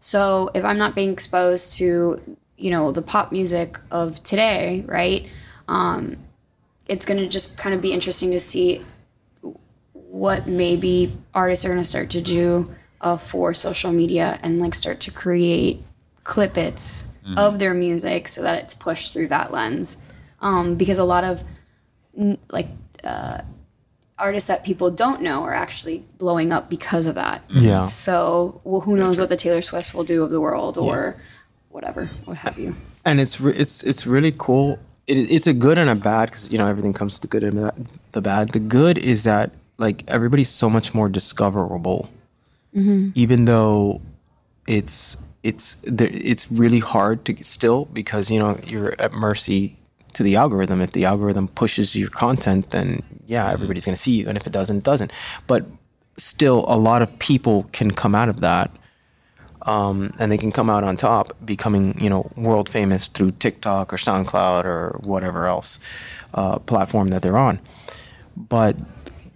So 0.00 0.50
if 0.54 0.64
I'm 0.64 0.78
not 0.78 0.94
being 0.94 1.12
exposed 1.12 1.76
to, 1.78 2.20
you 2.56 2.70
know, 2.70 2.92
the 2.92 3.02
pop 3.02 3.32
music 3.32 3.78
of 3.90 4.22
today, 4.22 4.84
right? 4.86 5.28
Um, 5.66 6.16
it's 6.88 7.04
going 7.04 7.18
to 7.18 7.28
just 7.28 7.58
kind 7.58 7.74
of 7.74 7.80
be 7.80 7.92
interesting 7.92 8.30
to 8.32 8.40
see 8.40 8.82
what 9.92 10.46
maybe 10.46 11.12
artists 11.34 11.64
are 11.64 11.68
going 11.68 11.80
to 11.80 11.84
start 11.84 12.10
to 12.10 12.20
do 12.20 12.70
uh, 13.00 13.16
for 13.16 13.52
social 13.52 13.92
media 13.92 14.38
and 14.42 14.58
like 14.58 14.74
start 14.74 15.00
to 15.00 15.10
create 15.10 15.82
clippets 16.24 17.08
of 17.36 17.58
their 17.58 17.74
music 17.74 18.26
so 18.28 18.42
that 18.42 18.62
it's 18.62 18.74
pushed 18.74 19.12
through 19.12 19.28
that 19.28 19.52
lens. 19.52 19.98
Um, 20.40 20.76
because 20.76 20.98
a 20.98 21.04
lot 21.04 21.24
of 21.24 21.44
like 22.50 22.68
uh, 23.04 23.42
artists 24.18 24.48
that 24.48 24.64
people 24.64 24.90
don't 24.90 25.22
know 25.22 25.42
are 25.44 25.54
actually 25.54 26.04
blowing 26.18 26.52
up 26.52 26.68
because 26.68 27.06
of 27.06 27.14
that. 27.14 27.46
Mm-hmm. 27.48 27.60
yeah. 27.60 27.86
So 27.86 28.60
well, 28.64 28.80
who 28.80 28.96
knows 28.96 29.18
what 29.18 29.28
the 29.28 29.36
Taylor 29.36 29.62
Swift 29.62 29.94
will 29.94 30.04
do 30.04 30.22
of 30.22 30.30
the 30.30 30.40
world 30.40 30.78
or 30.78 31.16
whatever, 31.70 32.06
what 32.24 32.38
have 32.38 32.58
you. 32.58 32.74
and 33.04 33.20
it's 33.20 33.40
re- 33.40 33.54
it's 33.54 33.82
it's 33.84 34.06
really 34.06 34.34
cool 34.36 34.78
it, 35.08 35.16
it's 35.30 35.46
a 35.46 35.52
good 35.54 35.78
and 35.78 35.90
a 35.90 35.94
bad 35.94 36.26
because 36.26 36.50
you 36.52 36.58
know 36.58 36.66
everything 36.66 36.92
comes 36.92 37.14
to 37.18 37.22
the 37.22 37.28
good 37.28 37.42
and 37.42 37.58
the- 37.58 37.74
the 38.12 38.20
bad. 38.20 38.50
The 38.50 38.60
good 38.60 38.98
is 38.98 39.24
that 39.24 39.50
like 39.78 40.04
everybody's 40.08 40.50
so 40.50 40.68
much 40.68 40.94
more 40.94 41.08
discoverable, 41.08 42.10
mm-hmm. 42.76 43.10
even 43.14 43.46
though 43.46 44.00
it's 44.66 45.16
it's 45.42 45.82
it's 45.84 46.50
really 46.52 46.80
hard 46.80 47.24
to 47.24 47.42
still 47.42 47.86
because 47.86 48.30
you 48.30 48.38
know 48.38 48.58
you're 48.66 48.94
at 49.00 49.12
mercy 49.12 49.77
to 50.18 50.22
the 50.22 50.36
algorithm. 50.36 50.80
If 50.80 50.92
the 50.92 51.06
algorithm 51.06 51.48
pushes 51.48 51.96
your 51.96 52.10
content, 52.10 52.70
then 52.70 53.02
yeah, 53.26 53.50
everybody's 53.50 53.84
going 53.84 53.96
to 53.96 54.00
see 54.00 54.12
you, 54.12 54.28
and 54.28 54.36
if 54.36 54.46
it 54.46 54.52
doesn't, 54.52 54.78
it 54.78 54.84
doesn't. 54.84 55.12
But 55.46 55.66
still, 56.16 56.64
a 56.68 56.76
lot 56.76 57.02
of 57.02 57.18
people 57.18 57.66
can 57.72 57.90
come 57.90 58.14
out 58.14 58.28
of 58.28 58.40
that 58.40 58.70
um, 59.62 60.12
and 60.18 60.30
they 60.30 60.38
can 60.38 60.52
come 60.52 60.70
out 60.70 60.84
on 60.84 60.96
top, 60.96 61.32
becoming 61.44 61.98
you 62.00 62.08
know 62.08 62.30
world 62.36 62.68
famous 62.68 63.08
through 63.08 63.32
TikTok 63.32 63.92
or 63.92 63.96
SoundCloud 63.96 64.64
or 64.64 65.00
whatever 65.04 65.46
else 65.46 65.80
uh, 66.34 66.58
platform 66.58 67.08
that 67.08 67.22
they're 67.22 67.36
on. 67.36 67.60
But 68.36 68.76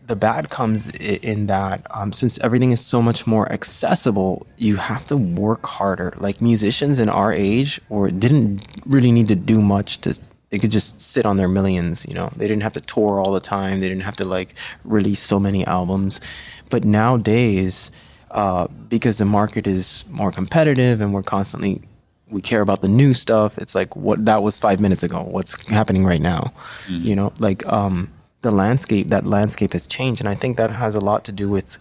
the 0.06 0.16
bad 0.16 0.50
comes 0.50 0.90
in 0.90 1.46
that 1.46 1.86
um, 1.90 2.12
since 2.12 2.38
everything 2.40 2.70
is 2.70 2.84
so 2.84 3.00
much 3.00 3.26
more 3.26 3.50
accessible, 3.52 4.46
you 4.56 4.76
have 4.76 5.06
to 5.06 5.16
work 5.16 5.66
harder. 5.66 6.14
Like 6.18 6.40
musicians 6.40 6.98
in 6.98 7.08
our 7.08 7.32
age, 7.32 7.80
or 7.88 8.10
didn't 8.10 8.66
really 8.86 9.12
need 9.12 9.28
to 9.28 9.36
do 9.36 9.60
much 9.60 10.00
to. 10.02 10.18
They 10.52 10.58
could 10.58 10.70
just 10.70 11.00
sit 11.00 11.24
on 11.24 11.38
their 11.38 11.48
millions, 11.48 12.04
you 12.06 12.12
know. 12.12 12.30
They 12.36 12.46
didn't 12.46 12.62
have 12.62 12.74
to 12.74 12.80
tour 12.80 13.18
all 13.18 13.32
the 13.32 13.40
time. 13.40 13.80
They 13.80 13.88
didn't 13.88 14.02
have 14.02 14.16
to 14.16 14.26
like 14.26 14.54
release 14.84 15.18
so 15.18 15.40
many 15.40 15.66
albums. 15.66 16.20
But 16.68 16.84
nowadays, 16.84 17.90
uh, 18.30 18.66
because 18.66 19.16
the 19.16 19.24
market 19.24 19.66
is 19.66 20.04
more 20.10 20.30
competitive 20.30 21.00
and 21.00 21.14
we're 21.14 21.22
constantly 21.22 21.80
we 22.28 22.42
care 22.42 22.60
about 22.62 22.80
the 22.80 22.88
new 22.88 23.12
stuff 23.12 23.58
it's 23.58 23.74
like 23.74 23.94
what 23.94 24.24
that 24.24 24.42
was 24.42 24.56
five 24.56 24.80
minutes 24.80 25.02
ago 25.02 25.22
what's 25.30 25.68
happening 25.68 26.02
right 26.02 26.22
now 26.22 26.50
you 26.88 27.14
know 27.14 27.30
like 27.38 27.60
um 27.66 28.10
the 28.40 28.50
landscape 28.50 29.08
that 29.08 29.26
landscape 29.26 29.74
has 29.74 29.86
changed 29.86 30.18
and 30.18 30.30
i 30.30 30.34
think 30.34 30.56
that 30.56 30.70
has 30.70 30.94
a 30.94 31.00
lot 31.00 31.26
to 31.26 31.32
do 31.32 31.46
with 31.46 31.78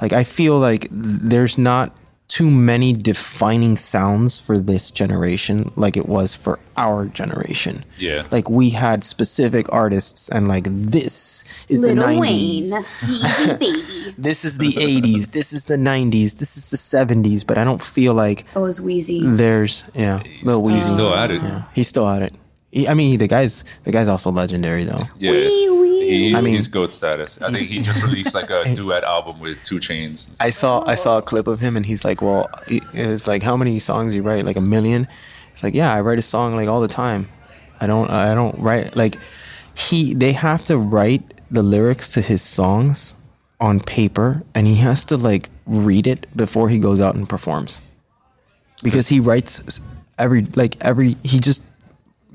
like 0.00 0.12
i 0.12 0.24
feel 0.24 0.58
like 0.58 0.82
th- 0.90 0.90
there's 1.22 1.56
not 1.56 1.96
too 2.28 2.50
many 2.50 2.94
defining 2.94 3.76
sounds 3.76 4.40
for 4.40 4.56
this 4.58 4.90
generation 4.90 5.70
like 5.76 5.98
it 5.98 6.08
was 6.08 6.34
for 6.34 6.58
our 6.78 7.04
generation 7.06 7.84
Yeah. 7.98 8.26
like 8.30 8.48
we 8.48 8.70
had 8.70 9.04
specific 9.04 9.66
artists 9.70 10.30
and 10.30 10.48
like 10.48 10.64
this 10.66 11.66
is 11.68 11.82
the 11.82 11.88
Little 11.94 12.04
90s 12.20 12.20
Wayne, 12.20 12.84
Easy 13.10 13.52
Baby. 13.58 14.14
this 14.16 14.44
is 14.46 14.56
the 14.56 14.70
80s 14.72 15.32
this 15.32 15.52
is 15.52 15.66
the 15.66 15.76
90s 15.76 16.38
this 16.38 16.56
is 16.56 16.70
the 16.70 16.78
70s 16.78 17.46
but 17.46 17.58
i 17.58 17.64
don't 17.64 17.82
feel 17.82 18.14
like 18.14 18.46
Oh, 18.56 18.60
it 18.60 18.64
was 18.64 18.80
Weezy. 18.80 19.36
there's 19.36 19.84
yeah 19.94 20.22
Lil 20.42 20.68
He's 20.68 20.84
Weezy. 20.84 20.92
still 20.94 21.14
at 21.14 21.30
it. 21.30 21.42
yeah 21.42 21.64
he's 21.74 21.88
still 21.88 22.08
at 22.08 22.22
it 22.22 22.34
He- 22.70 22.88
i 22.88 22.94
mean 22.94 23.18
the 23.18 23.28
guy's 23.28 23.64
the 23.84 23.92
guy's 23.92 24.08
also 24.08 24.30
legendary 24.30 24.84
though 24.84 25.04
Yeah. 25.18 25.32
Wee, 25.32 25.68
wee. 25.70 25.91
He's, 26.16 26.36
I 26.36 26.40
mean- 26.40 26.52
he's 26.54 26.66
goat 26.68 26.90
status. 26.90 27.40
I 27.42 27.50
think 27.52 27.68
he 27.68 27.82
just 27.82 28.02
released 28.08 28.34
like 28.34 28.50
a 28.50 28.72
duet 28.74 29.04
album 29.04 29.40
with 29.40 29.62
2 29.62 29.76
Chainz. 29.76 30.36
i 30.40 30.50
saw 30.50 30.82
i 30.86 30.94
saw 30.94 31.16
a 31.18 31.22
clip 31.22 31.46
of 31.46 31.60
him 31.60 31.76
and 31.76 31.86
he's 31.86 32.04
like 32.04 32.20
well 32.22 32.48
it's 32.92 33.26
like 33.26 33.42
how 33.42 33.56
many 33.56 33.78
songs 33.80 34.14
you 34.14 34.22
write 34.22 34.44
like 34.44 34.56
a 34.56 34.60
million 34.60 35.06
it's 35.52 35.62
like 35.62 35.74
yeah 35.74 35.92
i 35.92 36.00
write 36.00 36.18
a 36.18 36.22
song 36.22 36.54
like 36.56 36.68
all 36.68 36.80
the 36.80 36.88
time 36.88 37.28
i 37.80 37.86
don't 37.86 38.10
i 38.10 38.34
don't 38.34 38.58
write 38.58 38.96
like 38.96 39.16
he 39.74 40.14
they 40.14 40.32
have 40.32 40.64
to 40.64 40.76
write 40.78 41.22
the 41.50 41.62
lyrics 41.62 42.12
to 42.14 42.20
his 42.20 42.42
songs 42.42 43.14
on 43.60 43.78
paper 43.80 44.42
and 44.54 44.66
he 44.66 44.76
has 44.76 45.04
to 45.04 45.16
like 45.16 45.48
read 45.66 46.06
it 46.06 46.26
before 46.36 46.68
he 46.68 46.78
goes 46.78 47.00
out 47.00 47.14
and 47.14 47.28
performs 47.28 47.80
because 48.82 49.08
he 49.08 49.20
writes 49.20 49.80
every 50.18 50.42
like 50.56 50.76
every 50.80 51.16
he 51.22 51.38
just 51.40 51.62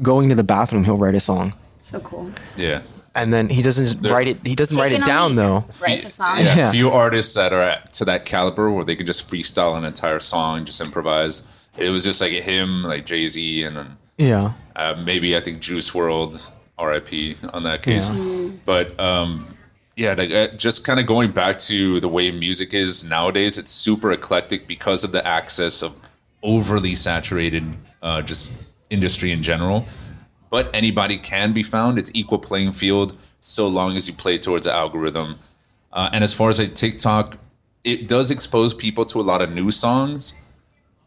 going 0.02 0.30
to 0.30 0.36
the 0.36 0.44
bathroom 0.44 0.84
he'll 0.84 0.98
write 0.98 1.16
a 1.16 1.20
song 1.20 1.54
So 1.80 2.00
cool. 2.00 2.32
Yeah. 2.56 2.82
And 3.18 3.34
then 3.34 3.50
he 3.50 3.62
doesn't 3.62 4.02
They're- 4.02 4.12
write 4.14 4.28
it 4.28 4.38
he 4.46 4.56
doesn't 4.56 4.78
write 4.78 4.92
it 4.92 5.04
down 5.06 5.30
leap. 5.32 5.38
though 5.38 5.66
Writes 5.82 6.06
a 6.06 6.10
song. 6.10 6.38
Yeah, 6.38 6.56
Yeah. 6.58 6.72
few 6.72 6.90
artists 6.92 7.34
that 7.34 7.52
are 7.52 7.62
at, 7.62 7.92
to 7.94 8.06
that 8.06 8.26
caliber 8.26 8.70
where 8.72 8.86
they 8.86 8.96
can 8.96 9.06
just 9.08 9.30
freestyle 9.30 9.76
an 9.78 9.84
entire 9.84 10.20
song, 10.20 10.66
just 10.66 10.80
improvise. 10.80 11.42
It 11.78 11.90
was 11.90 12.04
just 12.04 12.22
like 12.22 12.32
him, 12.32 12.84
like 12.84 13.06
Jay 13.06 13.28
Z, 13.28 13.64
and 13.64 13.76
then 13.78 13.98
yeah 14.18 14.52
uh, 14.76 14.96
maybe 15.04 15.36
I 15.36 15.40
think 15.42 15.60
Juice 15.62 15.90
WRLD, 15.92 16.48
R.I.P. 16.78 17.38
on 17.54 17.64
that 17.64 17.82
case. 17.82 18.10
Yeah. 18.12 18.50
But 18.66 19.00
um, 19.00 19.48
yeah, 19.96 20.14
like, 20.18 20.32
uh, 20.32 20.50
just 20.56 20.86
kind 20.86 21.00
of 21.00 21.08
going 21.08 21.32
back 21.32 21.58
to 21.72 22.00
the 22.00 22.08
way 22.08 22.30
music 22.32 22.74
is 22.76 23.04
nowadays, 23.04 23.58
it's 23.58 23.72
super 23.72 24.12
eclectic 24.12 24.68
because 24.68 25.04
of 25.04 25.12
the 25.12 25.26
access 25.26 25.82
of 25.82 25.96
overly 26.44 26.94
saturated 26.94 27.64
uh, 28.04 28.22
just 28.22 28.52
industry 28.92 29.32
in 29.32 29.42
general. 29.42 29.88
But 30.50 30.70
anybody 30.74 31.18
can 31.18 31.54
be 31.54 31.64
found. 31.64 31.98
It's 32.00 32.12
equal 32.14 32.40
playing 32.40 32.72
field 32.74 33.18
so 33.40 33.68
long 33.68 33.98
as 33.98 34.08
you 34.08 34.14
play 34.14 34.38
towards 34.38 34.66
the 34.66 34.74
algorithm. 34.74 35.40
Uh, 35.92 36.10
and 36.14 36.24
as 36.24 36.34
far 36.34 36.50
as 36.50 36.60
like 36.60 36.76
TikTok, 36.76 37.38
it 37.84 38.08
does 38.08 38.32
expose 38.32 38.74
people 38.74 39.06
to 39.06 39.20
a 39.20 39.24
lot 39.24 39.42
of 39.42 39.52
new 39.52 39.72
songs. 39.72 40.34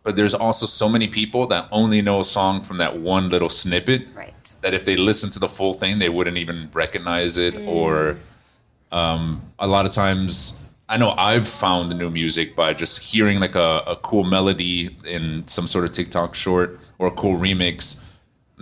But 0.03 0.17
there's 0.17 0.35
also 0.35 0.65
so 0.67 0.89
many 0.89 1.07
people 1.09 1.47
that 1.49 1.69
only 1.71 2.01
know 2.01 2.21
a 2.21 2.25
song 2.25 2.63
from 2.63 2.79
that 2.79 2.99
one 2.99 3.29
little 3.29 3.51
snippet 3.51 4.07
Right. 4.15 4.55
that 4.63 4.73
if 4.73 4.85
they 4.87 4.97
listen 4.97 5.31
to 5.31 5.39
the 5.39 5.49
full 5.49 5.75
thing, 5.75 5.99
they 5.99 6.09
wouldn't 6.09 6.39
even 6.39 6.71
recognize 6.73 7.37
it. 7.37 7.55
Or 7.67 8.19
um, 8.93 9.43
a 9.59 9.67
lot 9.67 9.85
of 9.85 9.93
times, 9.93 10.63
I 10.89 10.97
know 10.97 11.15
I've 11.17 11.47
found 11.47 11.91
the 11.91 11.95
new 11.95 12.11
music 12.11 12.57
by 12.57 12.73
just 12.73 12.99
hearing 13.13 13.41
like 13.41 13.55
a, 13.55 13.83
a 13.87 13.97
cool 13.97 14.25
melody 14.25 14.97
in 15.05 15.47
some 15.47 15.67
sort 15.67 15.85
of 15.85 15.93
TikTok 15.93 16.35
short 16.35 16.81
or 16.99 17.09
a 17.09 17.13
cool 17.13 17.39
remix, 17.39 18.03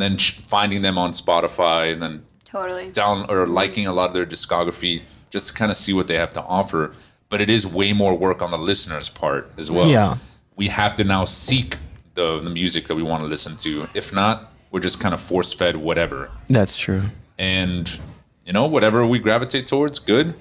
then 0.01 0.17
ch- 0.17 0.33
finding 0.39 0.83
them 0.83 0.97
on 0.99 1.11
Spotify 1.13 1.93
and 1.93 2.03
then 2.03 2.23
Totally. 2.45 2.91
down 2.91 3.27
or 3.29 3.47
liking 3.47 3.87
a 3.87 3.93
lot 3.93 4.09
of 4.09 4.15
their 4.15 4.27
discography 4.27 5.03
just 5.31 5.49
to 5.49 5.53
kind 5.55 5.71
of 5.71 5.77
see 5.77 5.93
what 5.93 6.09
they 6.09 6.15
have 6.17 6.33
to 6.35 6.43
offer. 6.43 6.93
But 7.29 7.41
it 7.41 7.51
is 7.51 7.67
way 7.67 7.93
more 7.93 8.15
work 8.17 8.41
on 8.41 8.51
the 8.51 8.59
listener's 8.59 9.09
part 9.11 9.51
as 9.59 9.71
well. 9.71 9.89
Yeah. 9.89 10.17
We 10.57 10.69
have 10.69 10.95
to 10.97 11.05
now 11.05 11.25
seek 11.27 11.77
the, 12.15 12.41
the 12.41 12.51
music 12.51 12.87
that 12.89 12.95
we 12.95 13.03
want 13.03 13.23
to 13.23 13.29
listen 13.29 13.57
to. 13.59 13.89
If 13.95 14.13
not, 14.13 14.51
we're 14.71 14.81
just 14.81 14.99
kind 15.01 15.15
of 15.15 15.21
force 15.21 15.53
fed 15.53 15.77
whatever. 15.77 16.31
that's 16.49 16.79
true 16.79 17.05
And, 17.39 17.99
you 18.45 18.53
know, 18.53 18.67
whatever 18.67 19.07
we 19.07 19.19
gravitate 19.19 19.67
towards, 19.67 19.99
good. 19.99 20.35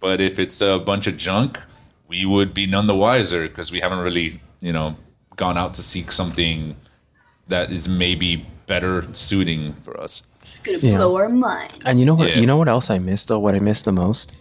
But 0.00 0.20
if 0.20 0.38
it's 0.38 0.60
a 0.62 0.78
bunch 0.78 1.06
of 1.06 1.16
junk, 1.18 1.58
we 2.08 2.24
would 2.24 2.52
be 2.54 2.66
none 2.66 2.86
the 2.86 2.94
wiser 2.96 3.46
because 3.48 3.70
we 3.70 3.80
haven't 3.80 3.98
really, 4.00 4.40
you 4.60 4.72
know, 4.72 4.96
gone 5.36 5.56
out 5.58 5.74
to 5.74 5.82
seek 5.82 6.10
something 6.10 6.74
that 7.48 7.70
is 7.70 7.88
maybe 7.88 8.46
better 8.70 9.04
suiting 9.12 9.72
for 9.84 9.98
us. 10.00 10.22
It's 10.44 10.60
gonna 10.60 10.78
Yeah. 10.78 10.96
blow 10.96 11.16
our 11.16 11.28
mind. 11.28 11.74
And 11.84 11.98
you 11.98 12.06
know 12.06 12.14
what? 12.14 12.28
Yeah. 12.30 12.38
You 12.40 12.46
know 12.46 12.56
what 12.56 12.68
else 12.68 12.88
I 12.88 12.98
missed 13.00 13.26
though? 13.28 13.38
What 13.44 13.54
I 13.54 13.58
missed 13.58 13.84
the 13.84 13.92
most? 13.92 14.32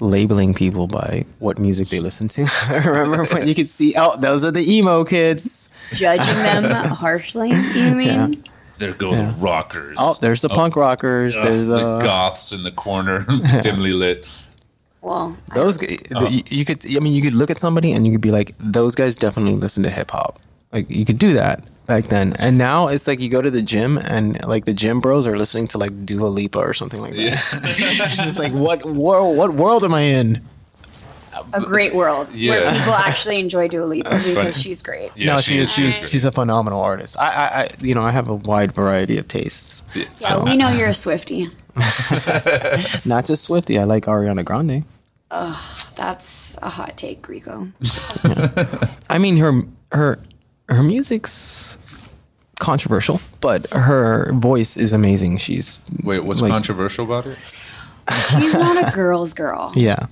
Labeling 0.00 0.54
people 0.54 0.86
by 0.86 1.24
what 1.38 1.58
music 1.58 1.88
they 1.90 2.00
listen 2.00 2.26
to. 2.28 2.42
I 2.68 2.76
remember 2.78 3.26
when 3.34 3.46
you 3.46 3.54
could 3.54 3.68
see, 3.70 3.94
oh, 3.96 4.16
those 4.16 4.44
are 4.44 4.50
the 4.50 4.64
emo 4.76 5.04
kids. 5.04 5.70
Judging 5.92 6.34
them 6.62 6.90
harshly, 6.90 7.50
you 7.50 7.94
mean? 7.94 8.42
There 8.78 8.94
go 8.94 9.14
the 9.14 9.34
rockers. 9.38 9.96
Oh, 10.00 10.16
there's 10.20 10.40
the 10.40 10.48
punk 10.48 10.74
rockers. 10.74 11.36
Ugh, 11.36 11.44
there's 11.44 11.66
the 11.68 11.86
uh, 11.86 12.00
goths 12.02 12.50
in 12.52 12.62
the 12.62 12.70
corner, 12.72 13.26
dimly 13.62 13.92
lit. 13.92 14.26
Well, 15.02 15.36
those. 15.54 15.76
g- 15.76 15.98
Oh. 16.14 16.24
the- 16.24 16.32
you, 16.32 16.42
you 16.48 16.64
could. 16.64 16.78
I 16.96 16.98
mean, 17.00 17.12
you 17.12 17.20
could 17.22 17.34
look 17.34 17.50
at 17.50 17.58
somebody 17.60 17.92
and 17.92 18.06
you 18.06 18.12
could 18.12 18.20
be 18.22 18.30
like, 18.32 18.54
those 18.58 18.94
guys 18.94 19.16
definitely 19.16 19.54
listen 19.56 19.82
to 19.84 19.90
hip 19.90 20.10
hop. 20.10 20.36
Like 20.72 20.88
you 20.90 21.04
could 21.04 21.18
do 21.18 21.34
that 21.34 21.62
back 21.90 22.04
then, 22.04 22.32
and 22.40 22.56
now 22.56 22.88
it's 22.88 23.06
like 23.06 23.20
you 23.20 23.28
go 23.28 23.42
to 23.42 23.50
the 23.50 23.60
gym 23.62 23.98
and 23.98 24.42
like 24.46 24.64
the 24.64 24.72
gym 24.72 25.00
bros 25.00 25.26
are 25.26 25.36
listening 25.36 25.66
to 25.68 25.78
like 25.78 26.06
Dua 26.06 26.28
Lipa 26.28 26.58
or 26.58 26.72
something 26.72 27.00
like 27.00 27.14
that. 27.14 27.34
it's 28.06 28.16
just 28.16 28.38
like 28.38 28.52
what 28.52 28.86
world? 28.86 29.36
What 29.36 29.54
world 29.54 29.84
am 29.84 29.92
I 29.92 30.02
in? 30.02 30.42
a 31.52 31.60
great 31.60 31.94
world 31.94 32.34
where 32.34 32.70
people 32.72 32.92
actually 32.94 33.40
enjoy 33.40 33.68
Dua 33.68 33.84
Lipa 33.84 34.10
because 34.10 34.34
funny. 34.34 34.52
she's 34.52 34.82
great. 34.82 35.10
Yeah, 35.16 35.34
no, 35.34 35.40
she, 35.40 35.58
is. 35.58 35.72
She's 35.72 35.98
great. 35.98 36.10
she's 36.10 36.24
a 36.24 36.32
phenomenal 36.32 36.80
artist. 36.80 37.18
I, 37.18 37.28
I, 37.28 37.62
I, 37.62 37.68
you 37.80 37.94
know, 37.94 38.02
I 38.02 38.10
have 38.10 38.28
a 38.28 38.34
wide 38.34 38.72
variety 38.72 39.18
of 39.18 39.28
tastes. 39.28 39.96
Yeah. 39.96 40.04
Yeah, 40.18 40.44
we 40.44 40.56
know 40.56 40.68
you're 40.76 40.88
a 40.88 40.92
Swiftie. 40.92 41.50
Not 43.06 43.26
just 43.26 43.48
Swiftie. 43.48 43.80
I 43.80 43.84
like 43.84 44.04
Ariana 44.04 44.44
Grande. 44.44 44.84
That's 45.96 46.58
a 46.62 46.68
hot 46.68 46.96
take, 46.96 47.28
Rico. 47.28 47.68
I 49.08 49.18
mean, 49.18 49.36
her 49.36 49.62
her 49.92 50.20
her 50.68 50.82
music's 50.82 51.78
controversial, 52.60 53.20
but 53.40 53.68
her 53.70 54.30
voice 54.34 54.76
is 54.76 54.92
amazing. 54.92 55.38
She's 55.38 55.80
Wait, 56.04 56.20
what's 56.24 56.40
Like- 56.40 56.52
controversial 56.52 57.04
about 57.04 57.26
it? 57.26 57.36
She's 58.30 58.54
not 58.54 58.88
a 58.88 58.90
girl's 58.94 59.32
girl. 59.34 59.72
yeah, 59.76 60.06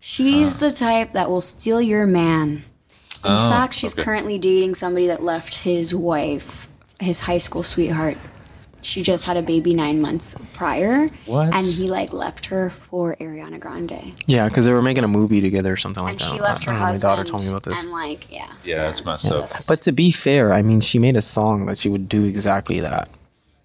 She's 0.00 0.56
the 0.56 0.70
type 0.72 1.10
that 1.12 1.30
will 1.30 1.40
steal 1.40 1.80
your 1.80 2.06
man. 2.06 2.64
In 3.24 3.30
Oh, 3.30 3.50
fact, 3.50 3.74
she's 3.74 3.94
okay. 3.94 4.02
currently 4.02 4.36
dating 4.38 4.74
somebody 4.74 5.06
that 5.06 5.22
left 5.22 5.56
his 5.62 5.94
wife, 5.94 6.68
his 6.98 7.20
high 7.20 7.38
school 7.38 7.62
sweetheart. 7.62 8.16
She 8.82 9.02
just 9.02 9.24
had 9.24 9.36
a 9.36 9.42
baby 9.42 9.74
nine 9.74 10.00
months 10.00 10.34
prior. 10.56 11.08
What? 11.26 11.54
And 11.54 11.64
he 11.64 11.88
like 11.88 12.12
left 12.12 12.46
her 12.46 12.68
for 12.70 13.16
Ariana 13.16 13.60
Grande. 13.60 14.12
yeah, 14.26 14.48
because 14.48 14.66
they 14.66 14.72
were 14.72 14.82
making 14.82 15.04
a 15.04 15.08
movie 15.08 15.40
together 15.40 15.72
or 15.72 15.76
something 15.76 16.02
like 16.02 16.12
And 16.12 16.20
that. 16.20 16.24
she 16.32 16.38
I 16.40 16.42
left 16.42 16.64
her 16.64 16.72
don't 16.72 16.80
know, 16.80 16.86
My 16.86 16.96
daughter 16.98 17.24
told 17.24 17.42
me 17.42 17.48
about 17.48 17.62
this. 17.62 17.82
And 17.84 17.92
like, 17.92 18.26
yeah. 18.30 18.50
Yeah, 18.64 18.84
that's 18.84 19.04
messed 19.04 19.30
up. 19.30 19.48
But 19.68 19.82
to 19.82 19.92
be 19.92 20.10
fair, 20.10 20.52
I 20.52 20.62
mean, 20.62 20.80
she 20.80 20.98
made 20.98 21.16
a 21.16 21.22
song 21.22 21.66
that 21.66 21.78
she 21.78 21.88
would 21.88 22.08
do 22.08 22.24
exactly 22.24 22.80
that. 22.80 23.08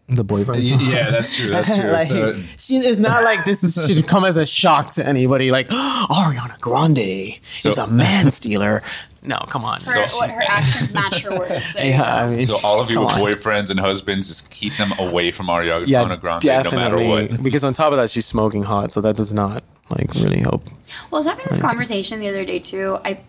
the 0.10 0.24
boyfriend. 0.24 0.64
Y- 0.64 0.78
yeah, 0.80 1.10
that's 1.12 1.36
true. 1.36 1.50
That's 1.50 1.76
true. 1.78 1.90
like, 2.00 2.04
So- 2.04 2.34
she, 2.58 2.76
it's 2.78 3.00
not 3.00 3.24
like 3.24 3.44
this 3.44 3.64
is, 3.64 3.88
should 3.88 4.08
come 4.08 4.24
as 4.24 4.38
a 4.38 4.46
shock 4.46 4.92
to 4.94 5.06
anybody. 5.06 5.52
Like 5.52 5.68
Ariana 5.70 6.58
Grande 6.62 7.40
is 7.44 7.78
a 7.78 7.88
man 7.88 8.32
stealer. 8.32 8.84
No, 9.24 9.38
come 9.50 9.66
on. 9.66 9.82
Her, 9.82 10.06
what 10.08 10.30
her 10.30 10.44
actions 10.48 10.94
match 10.94 11.24
her 11.24 11.38
words. 11.38 11.74
There 11.74 11.88
yeah. 11.88 12.24
I 12.26 12.30
mean, 12.30 12.46
So 12.46 12.58
all 12.64 12.80
of 12.80 12.90
you 12.90 12.96
come 12.98 13.06
with 13.06 13.14
on. 13.14 13.22
boyfriends 13.22 13.72
and 13.72 13.80
husbands, 13.80 14.28
just 14.28 14.52
keep 14.52 14.74
them 14.74 14.92
away 15.00 15.32
from 15.32 15.48
Ariana 15.48 15.84
yeah, 15.88 16.16
Grande, 16.16 16.42
definitely. 16.42 16.78
no 16.78 16.84
matter 16.84 17.32
what. 17.34 17.44
Because 17.44 17.64
on 17.64 17.74
top 17.74 17.92
of 17.92 17.98
that, 17.98 18.10
she's 18.10 18.26
smoking 18.26 18.64
hot, 18.64 18.92
so 18.92 19.02
that 19.02 19.16
does 19.16 19.34
not 19.34 19.64
like 19.90 20.14
really 20.16 20.40
help. 20.40 20.70
Well, 21.12 21.14
I 21.14 21.16
was 21.18 21.26
having 21.26 21.46
this 21.48 21.60
conversation 21.60 22.20
the 22.20 22.30
other 22.30 22.46
day 22.46 22.60
too. 22.60 22.98
I 23.04 23.20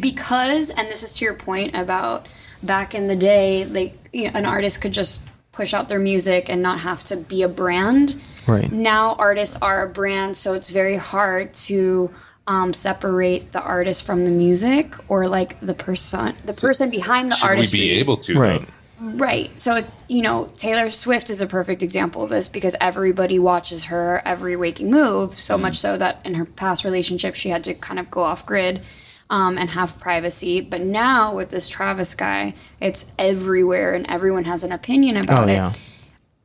because, 0.00 0.70
and 0.70 0.88
this 0.88 1.02
is 1.02 1.14
to 1.18 1.24
your 1.24 1.34
point 1.34 1.74
about 1.74 2.28
back 2.62 2.94
in 2.94 3.06
the 3.08 3.16
day, 3.16 3.64
like 3.64 3.96
you 4.12 4.24
know, 4.30 4.38
an 4.38 4.46
artist 4.46 4.80
could 4.80 4.92
just 4.92 5.26
push 5.50 5.74
out 5.74 5.88
their 5.88 5.98
music 5.98 6.48
and 6.48 6.62
not 6.62 6.80
have 6.80 7.04
to 7.04 7.16
be 7.16 7.42
a 7.42 7.48
brand. 7.48 8.20
Right. 8.46 8.70
Now 8.72 9.14
artists 9.14 9.60
are 9.60 9.84
a 9.84 9.88
brand, 9.88 10.36
so 10.36 10.54
it's 10.54 10.70
very 10.70 10.96
hard 10.96 11.52
to 11.54 12.10
um, 12.46 12.72
separate 12.74 13.52
the 13.52 13.62
artist 13.62 14.04
from 14.04 14.24
the 14.24 14.30
music 14.30 14.94
or 15.08 15.28
like 15.28 15.58
the 15.60 15.74
person, 15.74 16.34
the 16.44 16.52
person 16.52 16.90
behind 16.90 17.30
the 17.30 17.38
artist. 17.44 17.72
we 17.72 17.80
be 17.80 17.90
able 17.92 18.16
to? 18.18 18.38
Right. 18.38 18.60
Though? 18.60 18.66
Right. 19.00 19.58
So, 19.58 19.82
you 20.08 20.22
know, 20.22 20.50
Taylor 20.56 20.88
Swift 20.88 21.28
is 21.28 21.42
a 21.42 21.46
perfect 21.46 21.82
example 21.82 22.22
of 22.22 22.30
this 22.30 22.46
because 22.46 22.76
everybody 22.80 23.38
watches 23.38 23.86
her 23.86 24.22
every 24.24 24.54
waking 24.56 24.90
move, 24.90 25.34
so 25.34 25.58
much 25.58 25.76
so 25.76 25.96
that 25.98 26.20
in 26.24 26.34
her 26.34 26.44
past 26.44 26.84
relationship, 26.84 27.34
she 27.34 27.48
had 27.48 27.64
to 27.64 27.74
kind 27.74 27.98
of 27.98 28.10
go 28.12 28.22
off 28.22 28.46
grid 28.46 28.80
um, 29.28 29.58
and 29.58 29.70
have 29.70 29.98
privacy. 29.98 30.60
But 30.60 30.82
now 30.82 31.34
with 31.34 31.50
this 31.50 31.68
Travis 31.68 32.14
guy, 32.14 32.54
it's 32.80 33.10
everywhere 33.18 33.94
and 33.94 34.08
everyone 34.08 34.44
has 34.44 34.62
an 34.62 34.70
opinion 34.70 35.16
about 35.16 35.48
Oh 35.48 35.50
it. 35.50 35.54
yeah. 35.54 35.72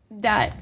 That. 0.10 0.54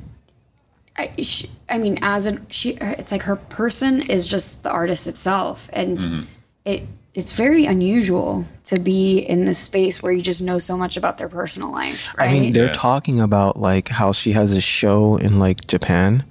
I, 0.98 1.12
she, 1.22 1.50
I 1.68 1.78
mean, 1.78 2.00
as 2.02 2.26
a 2.28 2.40
she, 2.50 2.72
it's 2.80 3.12
like 3.12 3.24
her 3.24 3.36
person 3.36 4.02
is 4.02 4.28
just 4.28 4.64
the 4.64 4.72
artist 4.72 5.08
itself, 5.08 5.70
and 5.74 5.98
mm-hmm. 5.98 6.22
it 6.64 6.88
it's 7.14 7.34
very 7.34 7.66
unusual 7.66 8.46
to 8.66 8.78
be 8.80 9.20
in 9.20 9.46
this 9.46 9.58
space 9.58 10.04
where 10.04 10.12
you 10.12 10.22
just 10.22 10.42
know 10.42 10.58
so 10.58 10.76
much 10.78 10.98
about 10.98 11.18
their 11.18 11.30
personal 11.30 11.72
life, 11.72 12.14
right? 12.18 12.30
I 12.30 12.34
mean, 12.34 12.52
they're 12.54 12.68
Yeah. 12.68 12.74
talking 12.74 13.22
about 13.22 13.58
like 13.58 13.88
how 13.88 14.12
she 14.12 14.34
has 14.34 14.52
a 14.52 14.60
show 14.60 15.16
in 15.16 15.40
like 15.40 15.66
Japan, 15.68 16.26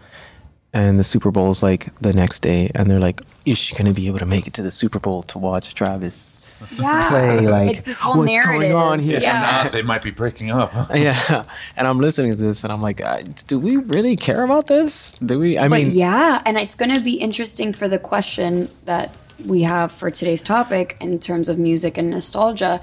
and 0.74 0.98
the 0.98 1.04
Super 1.04 1.30
Bowl 1.30 1.52
is 1.52 1.62
like 1.62 1.88
the 2.00 2.12
next 2.12 2.40
day, 2.40 2.70
and 2.74 2.90
they're 2.90 2.98
like, 2.98 3.22
is 3.46 3.56
she 3.56 3.76
gonna 3.76 3.92
be 3.92 4.08
able 4.08 4.18
to 4.18 4.26
make 4.26 4.48
it 4.48 4.54
to 4.54 4.62
the 4.62 4.72
Super 4.72 4.98
Bowl 4.98 5.22
to 5.22 5.38
watch 5.38 5.72
Travis 5.72 6.60
yeah. 6.76 7.08
play? 7.08 7.46
Like, 7.46 7.76
it's 7.76 7.86
this 7.86 8.00
whole 8.00 8.18
what's 8.18 8.32
narrative. 8.32 8.72
going 8.72 8.72
on 8.74 8.98
here? 8.98 9.20
Yeah. 9.20 9.60
Not, 9.62 9.72
they 9.72 9.82
might 9.82 10.02
be 10.02 10.10
breaking 10.10 10.50
up. 10.50 10.72
Yeah, 10.94 11.44
and 11.76 11.86
I'm 11.86 11.98
listening 11.98 12.32
to 12.32 12.36
this, 12.36 12.64
and 12.64 12.72
I'm 12.72 12.82
like, 12.82 13.02
do 13.46 13.58
we 13.58 13.76
really 13.76 14.16
care 14.16 14.44
about 14.44 14.66
this? 14.66 15.14
Do 15.14 15.38
we? 15.38 15.56
I 15.58 15.68
But 15.68 15.82
mean, 15.82 15.90
yeah, 15.92 16.42
and 16.44 16.56
it's 16.56 16.74
going 16.74 16.92
to 16.92 17.00
be 17.00 17.14
interesting 17.14 17.72
for 17.72 17.88
the 17.88 17.98
question 17.98 18.68
that 18.84 19.14
we 19.46 19.62
have 19.62 19.92
for 19.92 20.10
today's 20.10 20.42
topic 20.42 20.96
in 21.00 21.18
terms 21.18 21.48
of 21.48 21.58
music 21.58 21.98
and 21.98 22.10
nostalgia. 22.10 22.80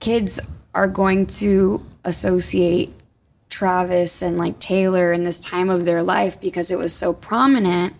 Kids 0.00 0.40
are 0.74 0.88
going 0.88 1.26
to 1.26 1.84
associate 2.04 2.92
Travis 3.56 4.20
and 4.20 4.36
like 4.36 4.58
Taylor 4.58 5.12
in 5.12 5.22
this 5.22 5.40
time 5.40 5.70
of 5.70 5.86
their 5.86 6.02
life 6.02 6.38
because 6.38 6.70
it 6.70 6.76
was 6.76 6.92
so 6.92 7.14
prominent 7.14 7.94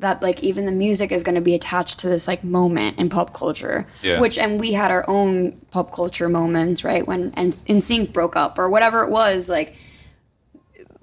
that 0.00 0.20
like 0.22 0.42
even 0.42 0.66
the 0.66 0.72
music 0.72 1.12
is 1.12 1.22
going 1.22 1.36
to 1.36 1.40
be 1.40 1.54
attached 1.54 2.00
to 2.00 2.08
this 2.08 2.26
like 2.26 2.42
moment 2.42 2.98
in 2.98 3.08
pop 3.08 3.32
culture. 3.32 3.86
Yeah. 4.02 4.18
Which 4.20 4.36
and 4.38 4.58
we 4.58 4.72
had 4.72 4.90
our 4.90 5.04
own 5.08 5.52
pop 5.70 5.92
culture 5.94 6.28
moments, 6.28 6.82
right? 6.82 7.06
When 7.06 7.32
and 7.36 7.52
NSYNC 7.52 8.12
broke 8.12 8.34
up 8.34 8.58
or 8.58 8.68
whatever 8.68 9.04
it 9.04 9.10
was, 9.10 9.48
like 9.48 9.76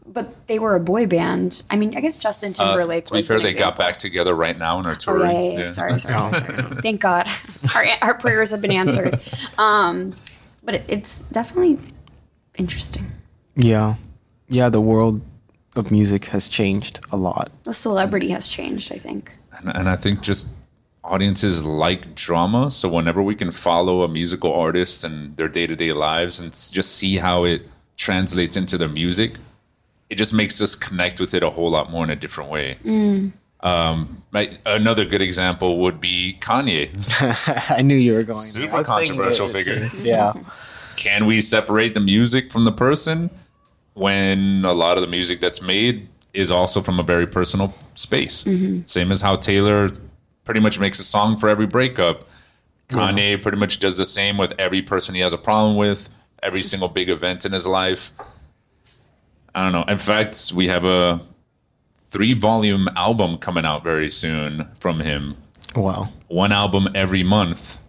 but 0.05 0.45
they 0.47 0.59
were 0.59 0.75
a 0.75 0.79
boy 0.79 1.07
band. 1.07 1.61
I 1.69 1.77
mean, 1.77 1.95
I 1.97 2.01
guess 2.01 2.17
Justin 2.17 2.51
Uh, 2.51 2.65
Timberlake 2.65 3.05
to 3.05 3.13
be 3.13 3.21
fair, 3.21 3.37
an 3.37 3.43
they 3.43 3.53
got 3.53 3.77
back 3.77 3.95
together 3.97 4.33
right 4.35 4.57
now 4.57 4.77
and 4.77 4.85
are 4.87 4.91
Oh 4.93 4.95
touring. 4.95 5.31
yeah, 5.31 5.41
yeah, 5.53 5.59
yeah. 5.59 5.65
Sorry, 5.67 5.97
sorry, 5.99 6.15
Oh. 6.15 6.31
sorry, 6.31 6.33
sorry, 6.33 6.57
sorry. 6.57 6.81
Thank 6.87 6.99
God, 7.01 7.29
our 7.75 7.85
our 8.01 8.13
prayers 8.17 8.51
have 8.51 8.61
been 8.61 8.71
answered. 8.71 9.19
Um, 9.57 10.13
but 10.63 10.75
it, 10.75 10.83
it's 10.89 11.21
definitely 11.29 11.79
interesting. 12.57 13.11
Yeah, 13.55 13.95
yeah. 14.47 14.69
The 14.69 14.81
world 14.81 15.21
of 15.75 15.91
music 15.91 16.25
has 16.25 16.47
changed 16.47 16.99
a 17.11 17.17
lot. 17.17 17.51
The 17.63 17.73
celebrity 17.73 18.29
has 18.29 18.47
changed. 18.47 18.91
I 18.91 18.97
think. 18.97 19.31
And, 19.57 19.75
and 19.75 19.89
I 19.89 19.95
think 19.95 20.21
just 20.21 20.55
audiences 21.03 21.63
like 21.63 22.15
drama. 22.15 22.71
So 22.71 22.89
whenever 22.89 23.21
we 23.21 23.35
can 23.35 23.51
follow 23.51 24.01
a 24.01 24.07
musical 24.07 24.53
artist 24.53 25.03
and 25.03 25.35
their 25.37 25.47
day 25.47 25.67
to 25.67 25.75
day 25.75 25.93
lives 25.93 26.39
and 26.39 26.51
just 26.51 26.95
see 26.95 27.17
how 27.17 27.43
it 27.43 27.67
translates 27.97 28.55
into 28.55 28.77
their 28.77 28.89
music, 28.89 29.33
it 30.09 30.15
just 30.15 30.33
makes 30.33 30.61
us 30.61 30.75
connect 30.75 31.19
with 31.19 31.33
it 31.33 31.43
a 31.43 31.49
whole 31.49 31.69
lot 31.69 31.91
more 31.91 32.03
in 32.03 32.09
a 32.09 32.15
different 32.15 32.49
way. 32.49 32.77
Um, 33.61 34.23
my, 34.31 34.57
another 34.65 35.05
good 35.05 35.21
example 35.21 35.79
would 35.79 35.99
be 35.99 36.37
Kanye. 36.39 36.91
I 37.71 37.81
knew 37.81 37.95
you 37.95 38.13
were 38.13 38.23
going. 38.23 38.37
Super 38.37 38.75
I 38.75 38.77
was 38.77 38.87
thinking 38.87 39.15
controversial 39.15 39.47
figure. 39.49 39.89
Yeah, 40.01 40.33
Can 40.97 41.25
we 41.25 41.41
separate 41.41 41.93
the 41.93 41.99
music 41.99 42.51
from 42.51 42.63
the 42.63 42.71
person 42.71 43.31
when 43.95 44.63
a 44.65 44.73
lot 44.73 44.97
of 44.97 45.01
the 45.01 45.09
music 45.09 45.39
that's 45.39 45.61
made 45.61 46.07
is 46.33 46.51
also 46.51 46.81
from 46.81 46.99
a 46.99 47.03
very 47.03 47.25
personal 47.25 47.73
space? 47.95 48.43
Mm-hmm. 48.43 48.85
Same 48.85 49.11
as 49.11 49.21
how 49.21 49.35
Taylor 49.37 49.89
pretty 50.43 50.59
much 50.59 50.79
makes 50.79 50.99
a 50.99 51.03
song 51.03 51.37
for 51.37 51.49
every 51.49 51.65
breakup. 51.65 52.25
Kanye 52.89 53.41
pretty 53.41 53.57
much 53.57 53.79
does 53.79 53.97
the 53.97 54.05
same 54.05 54.37
with 54.37 54.53
every 54.59 54.81
person 54.81 55.15
he 55.15 55.21
has 55.21 55.33
a 55.33 55.37
problem 55.39 55.75
with, 55.75 56.09
every 56.43 56.61
single 56.71 56.87
big 56.87 57.09
event 57.09 57.43
in 57.45 57.51
his 57.51 57.65
life. 57.65 58.11
I 59.55 59.63
don't 59.63 59.71
know. 59.71 59.91
In 59.91 59.97
fact, 59.97 60.51
we 60.53 60.67
have 60.67 60.83
a 60.85 61.21
three 62.11 62.33
volume 62.33 62.87
album 62.95 63.37
coming 63.37 63.65
out 63.65 63.83
very 63.83 64.09
soon 64.09 64.67
from 64.79 64.99
him. 64.99 65.35
wow. 65.75 66.09
One 66.27 66.51
album 66.51 66.89
every 66.93 67.23
month. 67.23 67.79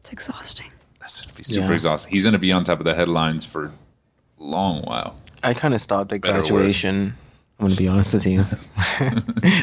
It's 0.00 0.12
exhausting. 0.12 0.66
That's 1.00 1.22
gonna 1.22 1.34
be 1.36 1.42
super 1.42 1.68
Yeah. 1.68 1.72
exhausting. 1.74 2.12
He's 2.12 2.24
gonna 2.24 2.38
be 2.38 2.52
on 2.52 2.64
top 2.64 2.78
of 2.80 2.84
the 2.84 2.94
headlines 2.94 3.44
for 3.44 3.66
a 3.66 3.72
long 4.38 4.82
while. 4.82 5.16
I 5.42 5.54
kind 5.54 5.74
of 5.74 5.80
stopped 5.80 6.12
at 6.12 6.20
Better 6.20 6.34
or 6.34 6.38
worse? 6.38 6.48
graduation. 6.48 7.14
I'm 7.58 7.66
gonna 7.66 7.76
be 7.76 7.88
honest 7.88 8.14
with 8.14 8.26
you. 8.26 8.44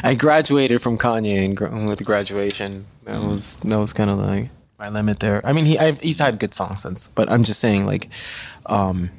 I 0.04 0.14
graduated 0.14 0.80
from 0.80 0.98
Kanye 0.98 1.44
and 1.44 1.88
with 1.88 2.04
graduation. 2.04 2.86
That 3.04 3.20
was 3.22 3.56
that 3.56 3.78
was 3.78 3.92
kind 3.92 4.08
of 4.08 4.18
like 4.18 4.50
my 4.78 4.88
limit 4.88 5.18
there. 5.18 5.44
I 5.44 5.52
mean, 5.52 5.64
he 5.64 5.78
i 5.78 5.92
he's 5.92 6.20
had 6.20 6.38
good 6.38 6.54
songs 6.54 6.82
since, 6.82 7.08
but 7.08 7.28
I'm 7.28 7.42
just 7.42 7.58
saying 7.58 7.86
like, 7.86 8.08
um, 8.66 9.10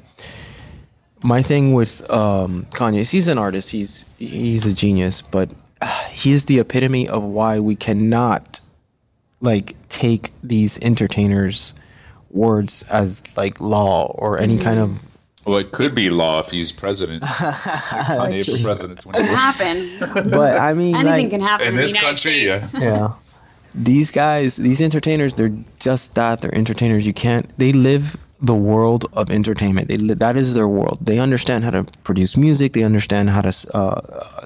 my 1.22 1.42
thing 1.42 1.74
with 1.74 2.08
um, 2.10 2.66
Kanye 2.70 3.00
is 3.00 3.10
he's 3.10 3.28
an 3.28 3.36
artist. 3.36 3.70
He's 3.70 4.06
he's 4.18 4.64
a 4.64 4.72
genius, 4.72 5.20
but 5.20 5.52
uh, 5.82 6.04
he's 6.08 6.46
the 6.46 6.58
epitome 6.58 7.06
of 7.06 7.22
why 7.22 7.60
we 7.60 7.76
cannot 7.76 8.60
like 9.42 9.76
take 9.88 10.32
these 10.42 10.78
entertainers 10.80 11.74
words 12.30 12.82
as 12.84 13.24
like 13.36 13.60
law 13.60 14.06
or 14.14 14.38
any 14.38 14.56
kind 14.56 14.78
of 14.78 15.02
Well, 15.46 15.58
it 15.58 15.72
could 15.72 15.94
be 15.94 16.10
law 16.10 16.40
if 16.40 16.50
he's 16.50 16.70
president. 16.70 17.22
Kanye 17.24 18.44
for 18.44 18.64
president. 18.64 19.04
It 19.06 19.26
happen. 19.26 19.98
but 20.30 20.58
I 20.58 20.72
mean 20.72 20.94
Anything 20.94 21.26
like, 21.26 21.30
can 21.30 21.40
happen 21.40 21.68
in, 21.68 21.74
In 21.74 21.80
this 21.80 21.92
the 21.92 21.98
United 21.98 22.22
country, 22.22 22.44
yeah. 22.44 22.60
Yeah. 22.78 23.12
These 23.74 24.10
guys 24.10 24.56
these 24.56 24.80
entertainers 24.82 25.34
they're 25.34 25.56
just 25.78 26.14
that. 26.14 26.40
They're 26.40 26.54
entertainers. 26.54 27.06
You 27.06 27.14
can't 27.14 27.48
they 27.58 27.72
live 27.72 28.16
the 28.42 28.54
world 28.54 29.04
of 29.12 29.30
entertainment. 29.30 29.88
They 29.88 29.98
li- 29.98 30.14
that 30.14 30.36
is 30.36 30.54
their 30.54 30.68
world. 30.68 30.98
They 31.00 31.18
understand 31.18 31.64
how 31.64 31.70
to 31.70 31.84
produce 32.04 32.36
music. 32.36 32.72
They 32.72 32.82
understand 32.82 33.30
how 33.30 33.42
to 33.42 33.52
uh, 33.74 34.00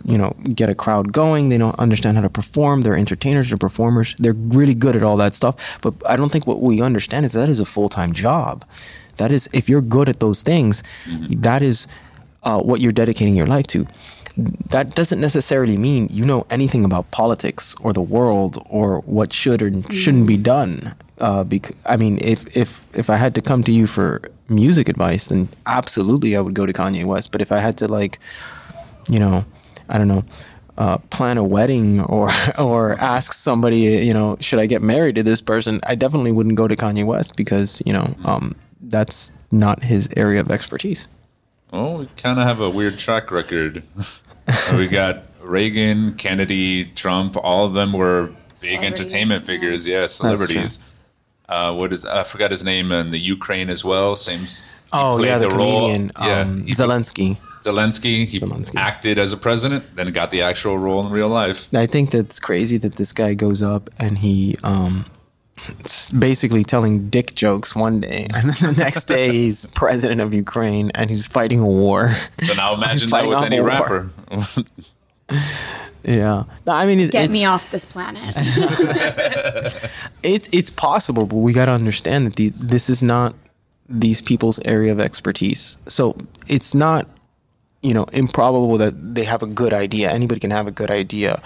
you 0.04 0.18
know 0.18 0.35
get 0.54 0.68
a 0.68 0.74
crowd 0.74 1.12
going. 1.12 1.48
They 1.48 1.59
don't 1.59 1.78
understand 1.78 2.16
how 2.16 2.22
to 2.22 2.30
perform. 2.30 2.83
They're 2.83 2.96
entertainers. 2.96 3.50
They're 3.50 3.59
performers. 3.59 4.14
They're 4.18 4.33
really 4.33 4.74
good 4.74 4.96
at 4.96 5.02
all 5.02 5.16
that 5.18 5.35
stuff. 5.35 5.78
But 5.80 5.94
i 6.09 6.16
don't 6.16 6.30
think 6.30 6.46
what 6.46 6.61
we 6.61 6.80
understand 6.80 7.24
is 7.24 7.33
that 7.33 7.48
is 7.48 7.61
a 7.61 7.64
full-time 7.64 8.12
job 8.12 8.64
that 9.16 9.33
is 9.33 9.48
if 9.53 9.68
you're 9.68 9.83
good 9.83 10.09
at 10.09 10.20
those 10.20 10.42
things 10.42 10.83
that 11.31 11.62
is 11.62 11.87
uh, 12.42 12.61
what 12.61 12.81
you're 12.81 12.92
dedicating 12.92 13.37
your 13.37 13.46
life 13.46 13.66
to 13.66 13.87
that 14.70 14.94
doesn't 14.94 15.20
necessarily 15.20 15.77
mean 15.77 16.09
you 16.11 16.24
know 16.24 16.46
anything 16.50 16.85
about 16.85 17.11
politics 17.11 17.74
or 17.81 17.92
the 17.92 18.03
world 18.03 18.62
or 18.68 19.00
what 19.00 19.33
should 19.33 19.62
or 19.62 19.70
shouldn't 19.92 20.27
be 20.27 20.37
done. 20.37 20.94
Uh, 21.18 21.44
bec- 21.44 21.74
I 21.87 21.96
mean, 21.96 22.18
if 22.20 22.57
if 22.57 22.85
if 22.96 23.09
I 23.11 23.16
had 23.16 23.35
to 23.37 23.40
come 23.40 23.62
to 23.64 23.72
you 23.72 23.87
for 23.87 24.20
music 24.48 24.88
advice, 24.88 25.29
then 25.29 25.48
absolutely 25.66 26.37
I 26.37 26.40
would 26.40 26.55
go 26.55 26.66
to 26.66 26.72
Kanye 26.72 27.05
West. 27.05 27.31
But 27.31 27.42
if 27.42 27.53
I 27.53 27.59
had 27.59 27.79
to 27.79 27.88
like, 27.88 28.18
you 29.09 29.20
know, 29.20 29.44
I 29.88 29.98
don't 29.98 30.09
know, 30.09 30.24
uh, 30.79 30.98
plan 30.98 31.38
a 31.38 31.44
wedding 31.44 32.00
or 32.00 32.31
or 32.59 32.98
ask 33.00 33.33
somebody, 33.33 33.79
you 34.05 34.12
know, 34.12 34.37
should 34.40 34.59
I 34.59 34.66
get 34.66 34.83
married 34.83 35.14
to 35.14 35.22
this 35.22 35.40
person? 35.40 35.81
I 35.87 35.94
definitely 35.94 36.33
wouldn't 36.33 36.57
go 36.57 36.66
to 36.66 36.74
Kanye 36.74 37.05
West 37.05 37.37
because 37.37 37.81
you 37.87 37.92
know 37.92 38.16
um, 38.24 38.57
that's 38.90 39.33
not 39.51 39.83
his 39.85 40.09
area 40.16 40.40
of 40.40 40.51
expertise. 40.51 41.09
Well, 41.73 41.99
we 41.99 42.07
kind 42.16 42.38
of 42.38 42.47
have 42.47 42.61
a 42.61 42.70
weird 42.70 42.99
track 42.99 43.31
record. 43.31 43.83
we 44.77 44.87
got 44.87 45.25
Reagan, 45.42 46.14
Kennedy, 46.14 46.87
Trump. 46.94 47.37
All 47.37 47.66
of 47.66 47.75
them 47.75 47.92
were 47.92 48.31
big 48.62 48.83
entertainment 48.83 49.42
yeah. 49.42 49.47
figures. 49.47 49.87
Yeah, 49.87 50.07
celebrities. 50.07 50.90
Uh, 51.49 51.75
what 51.75 51.92
is 51.92 52.07
I 52.07 52.23
forgot 52.23 52.51
his 52.51 52.64
name 52.64 52.90
in 52.92 53.11
the 53.11 53.18
Ukraine 53.18 53.68
as 53.70 53.85
well. 53.85 54.16
Same. 54.16 54.40
Oh 54.92 55.23
yeah, 55.23 55.38
the, 55.38 55.49
the 55.49 55.57
role. 55.57 55.81
comedian 55.88 56.12
Yeah, 56.20 56.40
um, 56.40 56.64
he- 56.64 56.73
Zelensky. 56.73 57.38
Zelensky. 57.62 58.27
He 58.27 58.38
Zelensky. 58.40 58.77
acted 58.77 59.18
as 59.18 59.33
a 59.33 59.37
president, 59.37 59.97
then 59.97 60.12
got 60.12 60.31
the 60.31 60.42
actual 60.42 60.79
role 60.79 61.05
in 61.07 61.11
real 61.12 61.29
life. 61.29 61.73
I 61.75 61.87
think 61.87 62.11
that's 62.11 62.38
crazy 62.38 62.77
that 62.79 62.97
this 62.97 63.12
guy 63.12 63.35
goes 63.35 63.62
up 63.62 63.90
and 63.99 64.18
he 64.18 64.57
um 64.62 65.05
s- 65.07 65.11
basically 66.18 66.64
telling 66.64 67.09
dick 67.09 67.35
jokes 67.35 67.74
one 67.74 68.00
day 68.00 68.27
and 68.35 68.50
then 68.50 68.74
the 68.74 68.79
next 68.79 69.05
day 69.05 69.31
he's 69.33 69.66
president 69.66 70.20
of 70.20 70.33
Ukraine 70.35 70.90
and 70.94 71.11
he's 71.11 71.27
fighting 71.27 71.61
a 71.61 71.66
war. 71.66 72.14
So 72.40 72.55
now 72.55 72.74
imagine 72.77 73.09
that 73.09 73.16
fighting 73.16 73.31
with 73.31 73.38
off 73.38 73.46
any 73.46 73.61
rapper. 73.61 74.11
Yeah. 76.07 76.44
No, 76.66 76.72
I 76.74 76.85
mean 76.85 77.00
it's 77.00 77.11
Get 77.11 77.24
it's, 77.24 77.33
me 77.33 77.46
off 77.46 77.70
this 77.70 77.87
planet. 77.87 78.35
it, 80.22 80.48
it's 80.53 80.70
possible, 80.70 81.24
but 81.24 81.37
we 81.37 81.55
got 81.55 81.64
to 81.64 81.72
understand 81.72 82.27
that 82.27 82.37
the, 82.37 82.50
this 82.50 82.90
is 82.90 83.03
not 83.03 83.35
these 83.88 84.20
people's 84.20 84.59
area 84.61 84.92
of 84.92 85.00
expertise. 85.00 85.79
So 85.88 86.16
it's 86.46 86.74
not, 86.74 87.09
you 87.83 87.94
know, 87.94 88.05
improbable 88.12 88.77
that 88.79 89.14
they 89.14 89.24
have 89.24 89.42
a 89.42 89.46
good 89.46 89.72
idea. 89.72 90.11
Anybody 90.11 90.40
can 90.40 90.50
have 90.50 90.66
a 90.66 90.70
good 90.70 90.90
idea. 90.90 91.40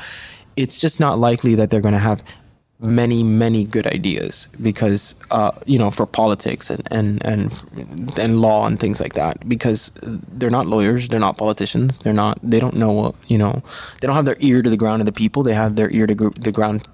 It's 0.57 0.79
just 0.79 0.99
not 0.99 1.19
likely 1.19 1.55
that 1.55 1.71
they're 1.71 1.81
going 1.81 1.95
to 1.95 2.01
have 2.01 2.23
many, 2.81 3.23
many 3.25 3.65
good 3.65 3.87
ideas 3.87 4.49
because, 4.63 5.17
uh, 5.31 5.51
you 5.67 5.79
know, 5.79 5.91
for 5.91 6.07
politics 6.07 6.71
and, 6.71 6.87
and, 6.93 7.25
and, 7.27 8.19
and 8.19 8.41
law 8.41 8.67
and 8.67 8.79
things 8.79 9.01
like 9.01 9.15
that, 9.15 9.49
because 9.49 9.91
they're 10.03 10.51
not 10.51 10.67
lawyers, 10.67 11.09
they're 11.09 11.19
not 11.19 11.37
politicians, 11.37 11.99
they're 12.01 12.13
not, 12.13 12.39
they 12.43 12.61
don't 12.61 12.77
know, 12.77 12.93
what, 12.93 13.17
you 13.27 13.39
know, 13.39 13.63
they 14.01 14.07
don't 14.07 14.15
have 14.17 14.27
their 14.27 14.37
ear 14.41 14.63
to 14.63 14.71
the 14.71 14.77
ground 14.77 15.03
of 15.03 15.07
the 15.07 15.13
people, 15.13 15.43
they 15.43 15.55
have 15.55 15.75
their 15.75 15.91
ear 15.91 16.07
to 16.07 16.15
gr- 16.15 16.29
the 16.41 16.53
ground 16.53 16.87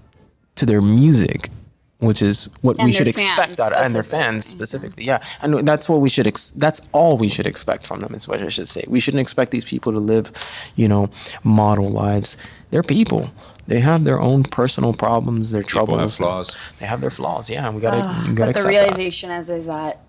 to 0.55 0.65
their 0.65 0.81
music, 0.81 1.51
which 1.99 2.23
is 2.23 2.49
what 2.63 2.79
And 2.79 2.87
we 2.87 2.93
should 2.93 3.09
expect 3.09 3.61
out 3.61 3.73
of, 3.73 3.85
and 3.85 3.95
their 3.95 4.03
fans 4.03 4.47
specifically. 4.47 5.05
Yeah, 5.05 5.23
and 5.43 5.67
that's 5.67 5.89
what 5.89 6.01
we 6.01 6.09
should. 6.09 6.27
Ex- 6.27 6.51
that's 6.51 6.81
all 6.93 7.17
we 7.17 7.29
should 7.29 7.47
expect 7.47 7.87
from 7.87 8.01
them. 8.01 8.15
Is 8.15 8.29
what 8.29 8.43
I 8.43 8.49
should 8.49 8.69
say. 8.69 8.85
We 8.89 9.01
shouldn't 9.01 9.21
expect 9.21 9.51
these 9.51 9.65
people 9.65 9.93
to 9.93 9.99
live, 9.99 10.33
you 10.77 10.89
know, 10.89 11.09
model 11.43 11.91
lives. 11.91 12.37
They're 12.71 12.83
people. 12.83 13.31
They 13.67 13.81
have 13.81 14.05
their 14.05 14.21
own 14.21 14.43
personal 14.43 14.93
problems, 14.93 15.51
their 15.51 15.63
People 15.63 15.87
troubles. 15.87 16.19
have 16.19 16.27
flaws. 16.27 16.57
They 16.79 16.87
have 16.87 17.01
their 17.01 17.11
flaws. 17.11 17.49
Yeah, 17.49 17.67
and 17.67 17.75
we 17.75 17.81
gotta, 17.81 18.29
we 18.29 18.35
gotta 18.35 18.53
but 18.53 18.63
the 18.63 18.69
realization 18.69 19.31
is 19.31 19.51
is 19.51 19.67
that 19.67 20.01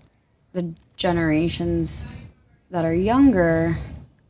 the 0.52 0.74
generations 0.96 2.06
that 2.70 2.84
are 2.84 2.94
younger 2.94 3.76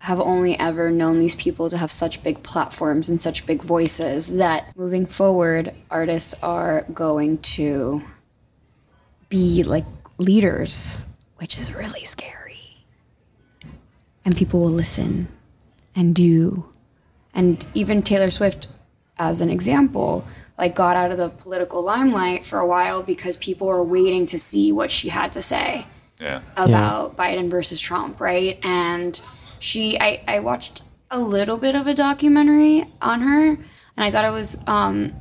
have 0.01 0.21
only 0.21 0.59
ever 0.59 0.91
known 0.91 1.19
these 1.19 1.35
people 1.35 1.69
to 1.71 1.77
have 1.77 1.91
such 1.91 2.23
big 2.23 2.43
platforms 2.43 3.09
and 3.09 3.21
such 3.21 3.47
big 3.47 3.63
voices 3.63 4.37
that 4.37 4.77
moving 4.77 5.05
forward 5.07 5.75
artists 5.91 6.35
are 6.43 6.85
going 6.95 7.39
to 7.39 8.03
be 9.29 9.65
like 9.65 9.85
leaders 10.19 11.05
which 11.37 11.59
is 11.59 11.75
really 11.75 12.05
scary 12.05 12.85
and 14.25 14.37
people 14.37 14.61
will 14.61 14.71
listen 14.71 15.27
and 15.97 16.15
do 16.15 16.69
and 17.35 17.67
even 17.75 18.01
Taylor 18.03 18.31
Swift 18.31 18.69
as 19.19 19.41
an 19.41 19.51
example 19.51 20.25
like 20.59 20.75
got 20.75 20.97
out 20.97 21.11
of 21.11 21.19
the 21.19 21.29
political 21.29 21.83
limelight 21.83 22.45
for 22.45 22.59
a 22.59 22.67
while 22.67 23.03
because 23.03 23.37
people 23.37 23.67
were 23.67 23.85
waiting 23.85 24.25
to 24.27 24.39
see 24.39 24.73
what 24.73 24.91
she 24.91 25.09
had 25.11 25.31
to 25.33 25.43
say 25.43 25.87
Yeah. 26.19 26.41
about 26.57 27.15
Biden 27.17 27.51
versus 27.51 27.79
Trump, 27.79 28.21
right? 28.21 28.59
And 28.65 29.21
she, 29.59 30.01
I, 30.01 30.23
I 30.27 30.41
watched 30.41 30.83
a 31.11 31.21
little 31.21 31.59
bit 31.59 31.75
of 31.75 31.87
a 31.87 31.93
documentary 31.93 32.91
on 33.03 33.21
her, 33.21 33.49
and 33.49 33.59
I 33.99 34.11
thought 34.11 34.25
it 34.25 34.33
was. 34.33 34.63
Um, 34.67 35.13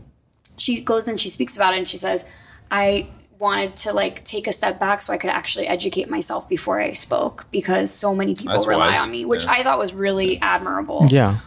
she 0.57 0.79
goes 0.81 1.07
and 1.09 1.19
she 1.19 1.29
speaks 1.29 1.55
about 1.57 1.73
it, 1.73 1.77
and 1.79 1.87
she 1.89 1.97
says, 1.97 2.23
"I 2.71 3.07
wanted 3.39 3.75
to 3.75 3.91
like 3.93 4.23
take 4.23 4.47
a 4.47 4.53
step 4.53 4.79
back 4.79 5.01
so 5.01 5.11
I 5.13 5.17
could 5.17 5.29
actually 5.29 5.67
educate 5.67 6.09
myself 6.09 6.47
before 6.47 6.79
I 6.79 6.93
spoke 6.93 7.45
because 7.51 7.91
so 7.91 8.15
many 8.15 8.33
people 8.33 8.53
That's 8.53 8.67
rely 8.67 8.91
wise, 8.91 9.01
on 9.01 9.11
me, 9.11 9.25
which 9.25 9.43
yeah. 9.43 9.51
I 9.51 9.63
thought 9.63 9.77
was 9.77 9.93
really 9.93 10.39
admirable. 10.41 11.07
Yeah, 11.09 11.37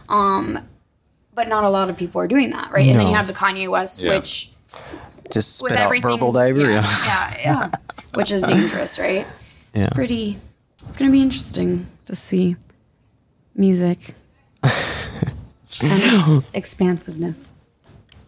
But 1.39 1.47
not 1.47 1.63
a 1.63 1.69
lot 1.69 1.89
of 1.89 1.95
people 1.95 2.19
are 2.19 2.27
doing 2.27 2.49
that, 2.49 2.69
right? 2.69 2.85
And 2.85 2.99
then 2.99 3.07
you 3.07 3.13
have 3.13 3.25
the 3.25 3.31
Kanye 3.31 3.69
West, 3.69 4.01
Yeah. 4.01 4.17
which 4.17 4.51
just 5.31 5.61
with 5.63 5.71
spit 5.71 5.79
out 5.79 5.85
everything, 5.85 6.11
verbal 6.11 6.33
diarrhea. 6.33 6.81
Yeah, 6.81 6.83
yeah, 6.83 7.39
yeah, 7.45 7.71
which 8.15 8.29
is 8.33 8.43
dangerous, 8.43 8.99
right? 8.99 9.25
Yeah. 9.73 9.83
It's 9.85 9.93
pretty 9.95 10.37
it's 10.85 10.97
gonna 10.97 11.11
be 11.11 11.21
interesting 11.21 11.87
to 12.07 12.13
see 12.13 12.57
music 13.55 14.15
and 14.63 14.73
its 15.81 16.49
expansiveness 16.53 17.47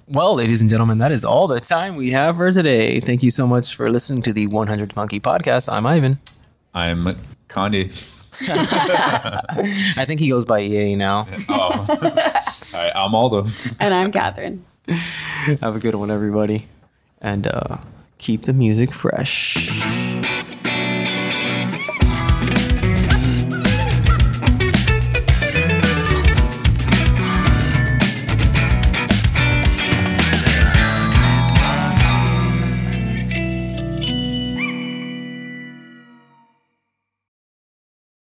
Well, 0.07 0.35
ladies 0.35 0.61
and 0.61 0.69
gentlemen, 0.69 0.99
that 0.99 1.11
is 1.11 1.25
all 1.25 1.47
the 1.47 1.59
time 1.59 1.97
we 1.97 2.11
have 2.11 2.37
for 2.37 2.49
today. 2.49 3.01
Thank 3.01 3.23
you 3.23 3.31
so 3.31 3.45
much 3.45 3.75
for 3.75 3.89
listening 3.91 4.21
to 4.21 4.31
the 4.31 4.47
100 4.47 4.95
Monkey 4.95 5.19
Podcast. 5.19 5.69
I'm 5.69 5.85
Ivan. 5.85 6.19
I'm 6.73 7.17
Kanye. 7.49 7.91
I 9.97 10.03
think 10.05 10.19
he 10.19 10.29
goes 10.29 10.45
by 10.45 10.59
Ye 10.59 10.95
now. 10.95 11.27
Oh. 11.49 11.85
All 12.73 12.79
right, 12.79 12.91
I'm 12.95 13.13
Aldo. 13.13 13.45
and 13.79 13.93
i'm 13.93 14.11
catherine 14.11 14.63
Have 15.61 15.75
a 15.75 15.79
good 15.79 15.95
one, 15.95 16.09
everybody. 16.11 16.67
And 17.21 17.45
uh, 17.47 17.77
keep 18.17 18.43
the 18.43 18.53
music 18.53 18.91
fresh. 18.91 19.69